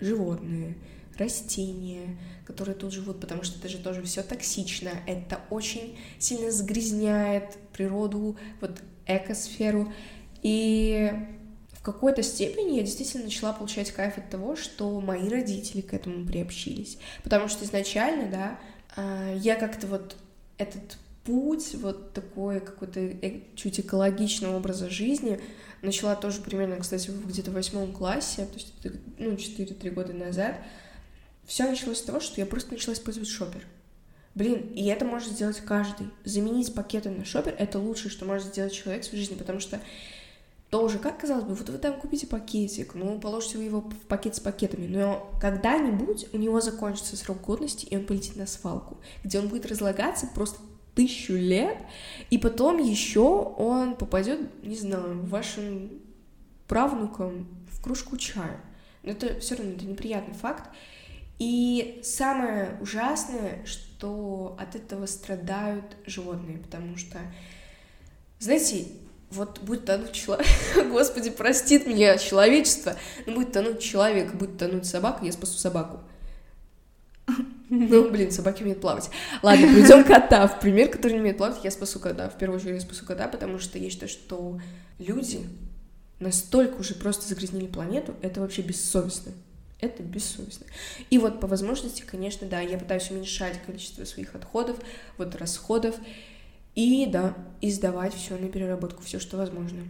животные, 0.00 0.76
растения, 1.16 2.18
которые 2.46 2.74
тут 2.74 2.92
живут, 2.92 3.20
потому 3.20 3.42
что 3.42 3.58
это 3.58 3.68
же 3.68 3.78
тоже 3.78 4.02
все 4.02 4.22
токсично, 4.22 4.90
это 5.06 5.40
очень 5.50 5.98
сильно 6.18 6.50
загрязняет 6.50 7.56
природу, 7.72 8.36
вот 8.60 8.82
экосферу, 9.06 9.92
и 10.42 11.12
в 11.72 11.82
какой-то 11.82 12.22
степени 12.22 12.76
я 12.76 12.82
действительно 12.82 13.24
начала 13.24 13.52
получать 13.52 13.90
кайф 13.90 14.18
от 14.18 14.30
того, 14.30 14.54
что 14.54 15.00
мои 15.00 15.28
родители 15.28 15.80
к 15.80 15.94
этому 15.94 16.26
приобщились, 16.26 16.98
потому 17.24 17.48
что 17.48 17.64
изначально, 17.64 18.30
да, 18.30 18.58
а, 18.96 19.34
я 19.34 19.56
как-то 19.56 19.86
вот 19.86 20.16
этот 20.58 20.98
путь, 21.28 21.74
вот 21.74 22.14
такой 22.14 22.60
какой-то 22.60 23.00
э- 23.00 23.42
чуть 23.54 23.80
экологичного 23.80 24.56
образа 24.56 24.88
жизни 24.88 25.40
начала 25.82 26.16
тоже 26.16 26.40
примерно, 26.40 26.76
кстати, 26.76 27.10
где-то 27.10 27.50
в 27.50 27.54
восьмом 27.54 27.92
классе, 27.92 28.46
то 28.46 28.54
есть 28.54 28.72
ну, 29.18 29.32
4-3 29.32 29.90
года 29.90 30.14
назад. 30.14 30.56
Все 31.46 31.68
началось 31.68 31.98
с 31.98 32.02
того, 32.02 32.20
что 32.20 32.40
я 32.40 32.46
просто 32.46 32.72
начала 32.72 32.94
использовать 32.94 33.28
шопер. 33.28 33.62
Блин, 34.34 34.72
и 34.74 34.86
это 34.86 35.04
может 35.04 35.32
сделать 35.32 35.60
каждый. 35.60 36.08
Заменить 36.24 36.72
пакеты 36.72 37.10
на 37.10 37.24
шопер— 37.24 37.54
это 37.58 37.78
лучшее, 37.78 38.10
что 38.10 38.24
может 38.24 38.48
сделать 38.48 38.72
человек 38.72 39.02
в 39.02 39.06
своей 39.06 39.22
жизни, 39.22 39.36
потому 39.36 39.60
что 39.60 39.80
тоже, 40.70 40.98
как 40.98 41.18
казалось 41.18 41.44
бы, 41.44 41.54
вот 41.54 41.68
вы 41.68 41.78
там 41.78 41.98
купите 41.98 42.26
пакетик, 42.26 42.94
ну, 42.94 43.18
положите 43.18 43.58
вы 43.58 43.64
его 43.64 43.80
в 43.80 44.06
пакет 44.06 44.36
с 44.36 44.40
пакетами, 44.40 44.86
но 44.86 45.30
когда-нибудь 45.40 46.26
у 46.32 46.36
него 46.36 46.60
закончится 46.60 47.16
срок 47.16 47.40
годности, 47.40 47.86
и 47.86 47.96
он 47.96 48.04
полетит 48.04 48.36
на 48.36 48.46
свалку, 48.46 48.98
где 49.24 49.38
он 49.38 49.48
будет 49.48 49.66
разлагаться 49.66 50.26
просто 50.34 50.60
тысячу 50.98 51.34
лет, 51.34 51.78
и 52.28 52.38
потом 52.38 52.78
еще 52.78 53.20
он 53.20 53.94
попадет, 53.94 54.40
не 54.64 54.74
знаю, 54.74 55.24
вашим 55.26 55.90
правнукам 56.66 57.46
в 57.70 57.80
кружку 57.80 58.16
чая. 58.16 58.60
Но 59.04 59.12
это 59.12 59.38
все 59.38 59.54
равно 59.54 59.74
это 59.74 59.84
неприятный 59.84 60.34
факт. 60.34 60.68
И 61.38 62.00
самое 62.02 62.76
ужасное, 62.80 63.64
что 63.64 64.56
от 64.58 64.74
этого 64.74 65.06
страдают 65.06 65.84
животные, 66.04 66.58
потому 66.58 66.96
что, 66.96 67.18
знаете, 68.40 68.88
вот 69.30 69.60
будет 69.60 69.84
тонуть 69.84 70.10
человек, 70.10 70.48
господи, 70.90 71.30
простит 71.30 71.86
меня 71.86 72.18
человечество, 72.18 72.96
но 73.24 73.34
будет 73.34 73.52
тонуть 73.52 73.80
человек, 73.80 74.34
будет 74.34 74.58
тонуть 74.58 74.84
собака, 74.84 75.24
я 75.24 75.30
спасу 75.30 75.58
собаку. 75.58 76.00
Ну, 77.70 78.10
блин, 78.10 78.30
собаки 78.30 78.62
умеют 78.62 78.80
плавать. 78.80 79.10
Ладно, 79.42 79.66
придем 79.66 80.04
кота. 80.04 80.46
В 80.46 80.60
пример, 80.60 80.88
который 80.88 81.14
не 81.14 81.20
умеет 81.20 81.36
плавать, 81.36 81.58
я 81.64 81.70
спасу 81.70 82.00
кота. 82.00 82.30
В 82.30 82.38
первую 82.38 82.58
очередь 82.58 82.76
я 82.76 82.80
спасу 82.80 83.04
кота, 83.04 83.28
потому 83.28 83.58
что 83.58 83.78
я 83.78 83.90
считаю, 83.90 84.08
что 84.08 84.60
люди 84.98 85.46
настолько 86.20 86.80
уже 86.80 86.94
просто 86.94 87.28
загрязнили 87.28 87.66
планету, 87.66 88.14
это 88.22 88.40
вообще 88.40 88.62
бессовестно. 88.62 89.32
Это 89.80 90.02
бессовестно. 90.02 90.66
И 91.10 91.18
вот 91.18 91.40
по 91.40 91.46
возможности, 91.46 92.02
конечно, 92.02 92.48
да, 92.48 92.60
я 92.60 92.78
пытаюсь 92.78 93.10
уменьшать 93.10 93.62
количество 93.64 94.04
своих 94.04 94.34
отходов, 94.34 94.76
вот 95.18 95.36
расходов, 95.36 95.94
и 96.74 97.06
да, 97.06 97.34
и 97.60 97.70
сдавать 97.70 98.14
все 98.14 98.36
на 98.36 98.48
переработку, 98.48 99.02
все, 99.02 99.20
что 99.20 99.36
возможно. 99.36 99.82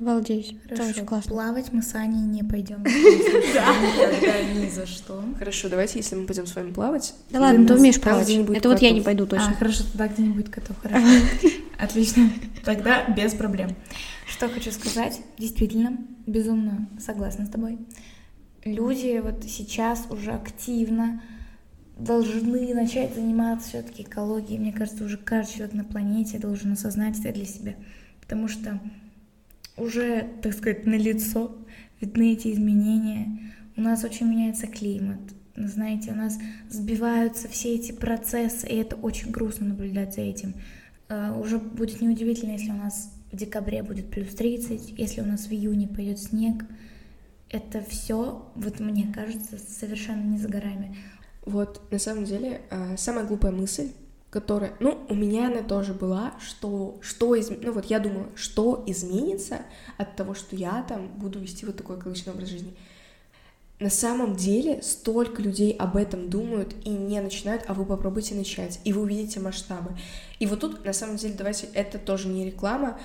Обалдеть. 0.00 0.56
Это 0.64 0.76
Хорошо, 0.76 0.90
очень 0.90 1.06
классно. 1.06 1.30
плавать 1.30 1.72
мы 1.72 1.82
с 1.82 1.94
Аней 1.94 2.22
не 2.22 2.42
пойдем. 2.42 2.82
Никогда, 2.84 4.42
ни 4.54 4.68
за 4.70 4.86
что. 4.86 5.22
Хорошо, 5.38 5.68
давайте, 5.68 5.98
если 5.98 6.14
мы 6.16 6.26
пойдем 6.26 6.46
с 6.46 6.54
вами 6.56 6.72
плавать. 6.72 7.14
Да 7.30 7.40
ладно, 7.40 7.66
ты 7.66 7.74
умеешь 7.74 8.00
плавать. 8.00 8.24
где 8.24 8.36
не 8.38 8.44
будет 8.44 8.58
Это 8.58 8.70
вот 8.70 8.80
я 8.80 8.92
не 8.92 9.02
пойду 9.02 9.24
А, 9.24 9.26
точно. 9.26 9.54
хорошо, 9.54 9.84
тогда 9.92 10.08
где-нибудь 10.08 10.50
котов, 10.50 10.76
хорошо. 10.82 11.06
Отлично. 11.78 12.30
Тогда 12.64 13.04
без 13.08 13.34
проблем. 13.34 13.76
Что 14.26 14.48
хочу 14.48 14.70
сказать, 14.72 15.20
действительно, 15.38 15.98
безумно 16.26 16.88
согласна 16.98 17.44
с 17.44 17.50
тобой. 17.50 17.78
Люди 18.64 19.20
вот 19.22 19.44
сейчас 19.46 20.06
уже 20.10 20.32
активно 20.32 21.22
должны 21.98 22.74
начать 22.74 23.14
заниматься 23.14 23.68
все-таки 23.68 24.02
экологией. 24.02 24.58
Мне 24.58 24.72
кажется, 24.72 25.04
уже 25.04 25.18
каждый 25.18 25.56
человек 25.56 25.74
на 25.74 25.84
планете 25.84 26.38
должен 26.38 26.72
осознать 26.72 27.18
это 27.18 27.32
для 27.32 27.44
себя. 27.44 27.74
Потому 28.22 28.48
что 28.48 28.78
уже, 29.80 30.28
так 30.42 30.52
сказать, 30.52 30.86
на 30.86 30.94
лицо 30.94 31.56
видны 32.00 32.32
эти 32.32 32.52
изменения. 32.52 33.52
У 33.76 33.80
нас 33.80 34.04
очень 34.04 34.26
меняется 34.26 34.66
климат. 34.66 35.20
Знаете, 35.56 36.12
у 36.12 36.14
нас 36.14 36.38
сбиваются 36.68 37.48
все 37.48 37.74
эти 37.74 37.92
процессы, 37.92 38.66
и 38.66 38.76
это 38.76 38.96
очень 38.96 39.30
грустно 39.30 39.68
наблюдать 39.68 40.14
за 40.14 40.22
этим. 40.22 40.54
Э, 41.08 41.32
Уже 41.32 41.58
будет 41.58 42.00
неудивительно, 42.00 42.52
если 42.52 42.70
у 42.70 42.76
нас 42.76 43.12
в 43.32 43.36
декабре 43.36 43.82
будет 43.82 44.10
плюс 44.10 44.28
30, 44.34 44.98
если 44.98 45.20
у 45.20 45.26
нас 45.26 45.46
в 45.46 45.52
июне 45.52 45.88
пойдет 45.88 46.18
снег. 46.18 46.64
Это 47.48 47.82
все, 47.82 48.50
вот 48.54 48.80
мне 48.80 49.12
кажется, 49.12 49.58
совершенно 49.58 50.22
не 50.22 50.38
за 50.38 50.48
горами. 50.48 50.96
Вот, 51.44 51.90
на 51.90 51.98
самом 51.98 52.24
деле, 52.24 52.60
э, 52.70 52.96
самая 52.96 53.24
глупая 53.24 53.52
мысль, 53.52 53.90
которая, 54.30 54.74
ну, 54.78 55.04
у 55.08 55.14
меня 55.14 55.48
она 55.48 55.62
тоже 55.62 55.92
была, 55.92 56.34
что, 56.40 56.98
что 57.02 57.34
из, 57.34 57.50
ну 57.50 57.72
вот 57.72 57.86
я 57.86 57.98
думала, 57.98 58.26
что 58.36 58.82
изменится 58.86 59.62
от 59.98 60.14
того, 60.14 60.34
что 60.34 60.54
я 60.54 60.84
там 60.88 61.08
буду 61.08 61.40
вести 61.40 61.66
вот 61.66 61.76
такой 61.76 61.98
экологичный 61.98 62.32
образ 62.32 62.48
жизни. 62.48 62.74
На 63.80 63.90
самом 63.90 64.36
деле 64.36 64.82
столько 64.82 65.42
людей 65.42 65.72
об 65.72 65.96
этом 65.96 66.28
думают 66.28 66.74
и 66.84 66.90
не 66.90 67.20
начинают, 67.20 67.64
а 67.66 67.74
вы 67.74 67.86
попробуйте 67.86 68.34
начать, 68.34 68.78
и 68.84 68.92
вы 68.92 69.02
увидите 69.02 69.40
масштабы. 69.40 69.96
И 70.38 70.46
вот 70.46 70.60
тут, 70.60 70.84
на 70.84 70.92
самом 70.92 71.16
деле, 71.16 71.34
давайте, 71.34 71.66
это 71.72 71.98
тоже 71.98 72.28
не 72.28 72.44
реклама, 72.44 73.00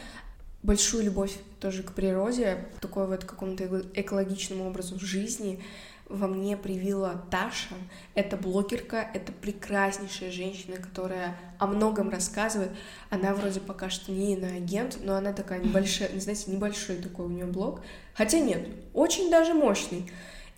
большую 0.64 1.06
любовь 1.06 1.38
тоже 1.60 1.82
к 1.82 1.94
природе, 1.94 2.66
такой 2.82 3.08
вот 3.08 3.24
какому-то 3.24 3.64
эко- 3.66 3.86
экологичному 3.94 4.68
образу 4.68 5.00
жизни 5.00 5.62
во 6.08 6.28
мне 6.28 6.56
привила 6.56 7.26
Таша. 7.32 7.76
Это 8.14 8.38
блогерка, 8.38 9.10
это 9.14 9.32
прекраснейшая 9.32 10.32
женщина, 10.32 10.78
которая 10.78 11.36
о 11.58 11.68
многом 11.68 12.10
рассказывает. 12.10 12.72
Она 13.10 13.34
вроде 13.34 13.60
пока 13.60 13.90
что 13.90 14.12
не 14.12 14.34
иноагент, 14.34 15.00
но 15.04 15.16
она 15.16 15.34
такая 15.34 15.60
небольшая, 15.60 16.10
не 16.10 16.20
знаете, 16.20 16.52
небольшой 16.52 16.98
такой 16.98 17.26
у 17.26 17.30
нее 17.30 17.46
блог. 17.46 17.82
Хотя 18.14 18.40
нет, 18.40 18.68
очень 18.94 19.32
даже 19.32 19.54
мощный. 19.54 20.12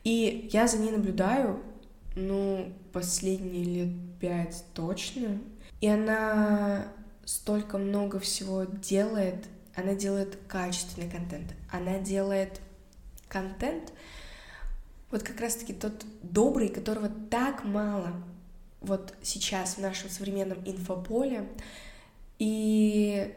И 0.04 0.50
я 0.52 0.68
за 0.68 0.78
ней 0.78 0.92
наблюдаю, 0.92 1.62
ну, 2.16 2.74
последние 2.92 3.64
лет 3.64 3.94
пять 4.20 4.64
точно. 4.74 5.40
И 5.80 5.88
она 5.88 6.88
столько 7.26 7.78
много 7.78 8.20
всего 8.20 8.64
делает. 8.64 9.46
Она 9.76 9.94
делает 9.94 10.38
качественный 10.48 11.10
контент. 11.10 11.54
Она 11.72 12.00
делает 12.00 12.62
контент, 13.28 13.94
вот 15.12 15.24
как 15.24 15.40
раз-таки 15.40 15.74
тот 15.74 16.06
добрый, 16.22 16.70
которого 16.70 17.10
так 17.30 17.64
мало 17.64 18.14
вот 18.82 19.14
сейчас 19.22 19.76
в 19.76 19.80
нашем 19.80 20.10
современном 20.10 20.60
инфополе. 20.66 21.48
И 22.40 23.34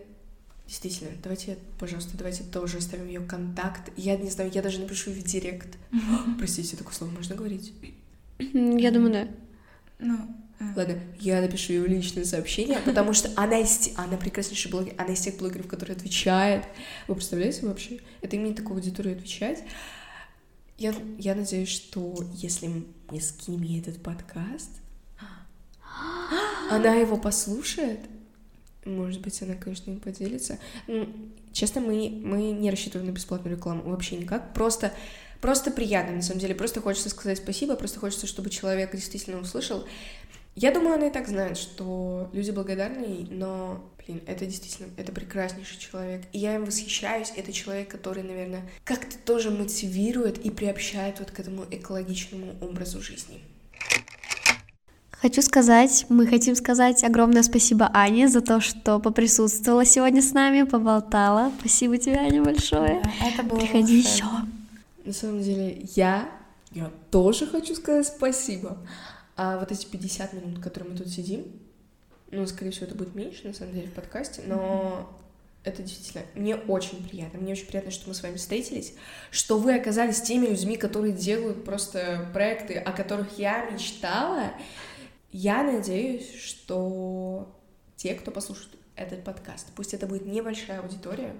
действительно, 0.66 1.10
давайте, 1.22 1.58
пожалуйста, 1.78 2.16
давайте 2.16 2.44
тоже 2.44 2.78
оставим 2.78 3.06
ее 3.06 3.20
контакт. 3.20 3.90
Я 3.96 4.16
не 4.16 4.30
знаю, 4.30 4.50
я 4.52 4.62
даже 4.62 4.80
напишу 4.80 5.10
в 5.10 5.22
директ. 5.22 5.78
Простите, 6.38 6.76
такое 6.76 6.94
слово 6.94 7.10
можно 7.10 7.34
говорить? 7.34 7.72
Я 8.38 8.90
думаю, 8.90 9.12
да. 9.12 9.28
Ну, 9.98 10.16
э, 10.60 10.64
Ладно, 10.76 10.98
я 11.18 11.40
напишу 11.40 11.72
ей 11.72 11.80
в 11.80 11.86
личное 11.86 12.24
сообщение, 12.24 12.78
потому 12.84 13.12
что 13.12 13.30
она 13.36 13.58
из 13.58 13.90
она 13.96 14.16
прекраснейший 14.16 14.70
блогер, 14.70 14.94
она 14.96 15.12
из 15.12 15.20
тех 15.20 15.36
блогеров, 15.36 15.66
которые 15.66 15.96
отвечает. 15.96 16.64
Вы 17.06 17.14
представляете 17.14 17.66
вообще? 17.66 18.00
Это 18.22 18.36
имеет 18.36 18.56
такую 18.56 18.76
аудиторию 18.76 19.16
отвечать. 19.16 19.62
Я, 20.80 20.94
я 21.18 21.34
надеюсь, 21.34 21.68
что 21.68 22.14
если 22.32 22.86
мы 23.10 23.20
скинем 23.20 23.78
этот 23.78 24.02
подкаст, 24.02 24.70
она 26.70 26.94
его 26.94 27.18
послушает. 27.18 28.00
Может 28.86 29.20
быть, 29.20 29.42
она, 29.42 29.56
конечно, 29.56 29.90
им 29.90 30.00
поделится. 30.00 30.58
Честно, 31.52 31.82
мы, 31.82 32.08
мы 32.24 32.52
не 32.52 32.70
рассчитываем 32.70 33.10
на 33.10 33.12
бесплатную 33.12 33.56
рекламу 33.58 33.90
вообще 33.90 34.16
никак. 34.16 34.54
Просто, 34.54 34.94
просто 35.42 35.70
приятно, 35.70 36.16
на 36.16 36.22
самом 36.22 36.40
деле. 36.40 36.54
Просто 36.54 36.80
хочется 36.80 37.10
сказать 37.10 37.36
спасибо, 37.36 37.76
просто 37.76 38.00
хочется, 38.00 38.26
чтобы 38.26 38.48
человек 38.48 38.92
действительно 38.92 39.38
услышал. 39.38 39.84
Я 40.54 40.72
думаю, 40.72 40.94
она 40.94 41.08
и 41.08 41.12
так 41.12 41.28
знает, 41.28 41.58
что 41.58 42.30
люди 42.32 42.52
благодарны 42.52 43.26
но, 43.30 43.84
блин, 44.10 44.22
это 44.26 44.46
действительно, 44.46 44.88
это 44.96 45.12
прекраснейший 45.12 45.78
человек. 45.78 46.22
И 46.32 46.38
я 46.38 46.56
им 46.56 46.64
восхищаюсь. 46.64 47.32
Это 47.36 47.52
человек, 47.52 47.88
который, 47.88 48.22
наверное, 48.22 48.68
как-то 48.84 49.16
тоже 49.18 49.50
мотивирует 49.50 50.38
и 50.38 50.50
приобщает 50.50 51.20
вот 51.20 51.30
к 51.30 51.40
этому 51.40 51.64
экологичному 51.70 52.54
образу 52.60 53.00
жизни. 53.00 53.40
Хочу 55.12 55.42
сказать, 55.42 56.06
мы 56.08 56.26
хотим 56.26 56.56
сказать 56.56 57.04
огромное 57.04 57.42
спасибо 57.42 57.90
Ане 57.92 58.28
за 58.28 58.40
то, 58.40 58.60
что 58.60 58.98
поприсутствовала 58.98 59.84
сегодня 59.84 60.22
с 60.22 60.32
нами, 60.32 60.62
поболтала. 60.62 61.52
Спасибо 61.60 61.98
тебе, 61.98 62.16
Аня, 62.16 62.42
большое. 62.42 63.02
да, 63.04 63.28
это 63.28 63.42
было 63.42 63.58
Приходи 63.58 63.98
еще. 63.98 64.24
На 65.04 65.12
самом 65.12 65.42
деле, 65.42 65.86
я, 65.94 66.30
я 66.72 66.90
тоже 67.10 67.46
хочу 67.46 67.74
сказать 67.74 68.06
спасибо. 68.06 68.78
А 69.36 69.58
вот 69.58 69.70
эти 69.72 69.84
50 69.86 70.32
минут, 70.32 70.58
которые 70.62 70.92
мы 70.92 70.96
тут 70.96 71.08
сидим, 71.08 71.44
ну, 72.30 72.46
скорее 72.46 72.70
всего, 72.70 72.86
это 72.86 72.94
будет 72.94 73.14
меньше, 73.14 73.48
на 73.48 73.54
самом 73.54 73.74
деле, 73.74 73.88
в 73.88 73.92
подкасте, 73.92 74.42
но 74.46 75.08
это 75.62 75.82
действительно, 75.82 76.24
мне 76.34 76.56
очень 76.56 77.06
приятно. 77.06 77.38
Мне 77.38 77.52
очень 77.52 77.66
приятно, 77.66 77.90
что 77.90 78.08
мы 78.08 78.14
с 78.14 78.22
вами 78.22 78.36
встретились, 78.36 78.94
что 79.30 79.58
вы 79.58 79.74
оказались 79.74 80.22
теми 80.22 80.46
людьми, 80.46 80.76
которые 80.76 81.12
делают 81.12 81.64
просто 81.64 82.30
проекты, 82.32 82.74
о 82.74 82.92
которых 82.92 83.38
я 83.38 83.68
мечтала. 83.70 84.52
Я 85.32 85.62
надеюсь, 85.62 86.34
что 86.34 87.54
те, 87.96 88.14
кто 88.14 88.30
послушает 88.30 88.70
этот 88.96 89.22
подкаст, 89.22 89.68
пусть 89.76 89.92
это 89.92 90.06
будет 90.06 90.26
небольшая 90.26 90.80
аудитория, 90.80 91.34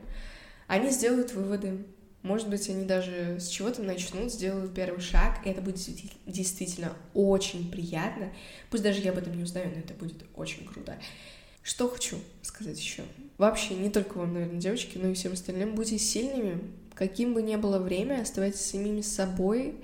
они 0.66 0.90
сделают 0.90 1.32
выводы. 1.32 1.84
Может 2.22 2.50
быть, 2.50 2.68
они 2.68 2.84
даже 2.84 3.38
с 3.40 3.48
чего-то 3.48 3.82
начнут, 3.82 4.30
сделают 4.32 4.74
первый 4.74 5.00
шаг, 5.00 5.40
и 5.44 5.48
это 5.48 5.62
будет 5.62 5.76
действи- 5.76 6.12
действительно 6.26 6.92
очень 7.14 7.70
приятно. 7.70 8.32
Пусть 8.68 8.82
даже 8.82 9.00
я 9.00 9.12
об 9.12 9.18
этом 9.18 9.36
не 9.36 9.42
узнаю, 9.42 9.70
но 9.70 9.78
это 9.78 9.94
будет 9.94 10.24
очень 10.36 10.66
круто. 10.66 10.98
Что 11.62 11.88
хочу 11.88 12.18
сказать 12.42 12.78
еще? 12.78 13.04
Вообще, 13.38 13.74
не 13.74 13.90
только 13.90 14.18
вам, 14.18 14.34
наверное, 14.34 14.60
девочки, 14.60 14.98
но 14.98 15.08
и 15.08 15.14
всем 15.14 15.32
остальным, 15.32 15.74
будьте 15.74 15.98
сильными, 15.98 16.60
каким 16.94 17.32
бы 17.32 17.40
ни 17.42 17.56
было 17.56 17.78
время, 17.78 18.20
оставайтесь 18.20 18.60
самими 18.60 19.00
собой, 19.00 19.76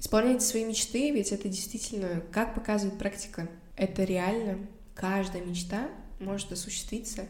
исполняйте 0.00 0.44
свои 0.44 0.64
мечты, 0.64 1.12
ведь 1.12 1.30
это 1.30 1.48
действительно, 1.48 2.22
как 2.32 2.54
показывает 2.54 2.98
практика, 2.98 3.48
это 3.76 4.02
реально, 4.02 4.58
каждая 4.94 5.44
мечта 5.44 5.88
может 6.18 6.50
осуществиться. 6.50 7.26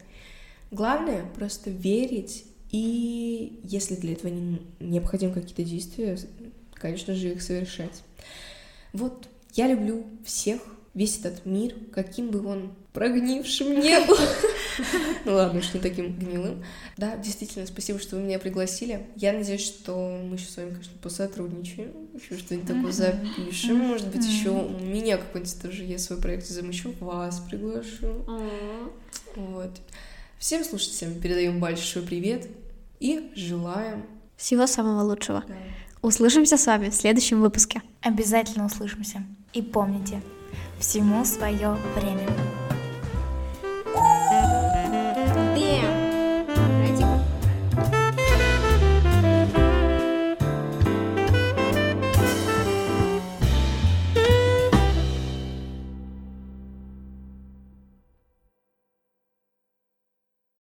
Главное 0.71 1.25
просто 1.35 1.69
верить, 1.69 2.45
и 2.71 3.59
если 3.63 3.95
для 3.95 4.13
этого 4.13 4.31
не- 4.31 4.61
необходимы 4.79 5.33
какие-то 5.33 5.63
действия, 5.63 6.17
конечно 6.73 7.15
же, 7.15 7.31
их 7.31 7.41
совершать. 7.41 8.03
Вот, 8.93 9.27
я 9.53 9.67
люблю 9.67 10.05
всех, 10.23 10.61
весь 10.93 11.19
этот 11.19 11.45
мир, 11.45 11.75
каким 11.93 12.29
бы 12.29 12.45
он 12.45 12.73
прогнившим 12.93 13.79
не 13.79 13.99
был. 14.07 14.17
Ну 15.25 15.33
ладно, 15.33 15.59
уж 15.59 15.73
не 15.73 15.79
таким 15.79 16.17
гнилым. 16.17 16.63
Да, 16.97 17.17
действительно, 17.17 17.65
спасибо, 17.67 17.99
что 17.99 18.15
вы 18.15 18.23
меня 18.23 18.39
пригласили. 18.39 19.07
Я 19.15 19.33
надеюсь, 19.33 19.65
что 19.65 20.21
мы 20.23 20.35
еще 20.35 20.49
с 20.49 20.57
вами, 20.57 20.69
конечно, 20.71 20.93
посотрудничаем, 21.01 21.91
еще 22.15 22.37
что-нибудь 22.37 22.67
такое 22.67 22.91
запишем. 22.91 23.77
Может 23.77 24.07
быть, 24.07 24.25
еще 24.25 24.49
у 24.49 24.79
меня 24.79 25.17
какой-нибудь 25.17 25.61
тоже 25.61 25.83
есть 25.83 26.05
свой 26.05 26.19
проект, 26.19 26.47
замучу 26.47 26.93
вас 26.99 27.41
приглашу. 27.49 28.25
Вот. 29.35 29.71
Всем 30.39 30.63
слушателям 30.63 31.19
передаем 31.19 31.59
большой 31.59 32.01
привет 32.01 32.47
и 32.99 33.31
желаем 33.35 34.05
всего 34.35 34.67
самого 34.67 35.03
лучшего. 35.03 35.43
Да. 35.47 35.55
Услышимся 36.01 36.57
с 36.57 36.65
вами 36.65 36.89
в 36.89 36.95
следующем 36.95 37.41
выпуске. 37.41 37.81
Обязательно 38.01 38.65
услышимся. 38.65 39.23
И 39.53 39.61
помните, 39.61 40.21
всему 40.79 41.25
свое 41.25 41.77
время. 41.95 42.27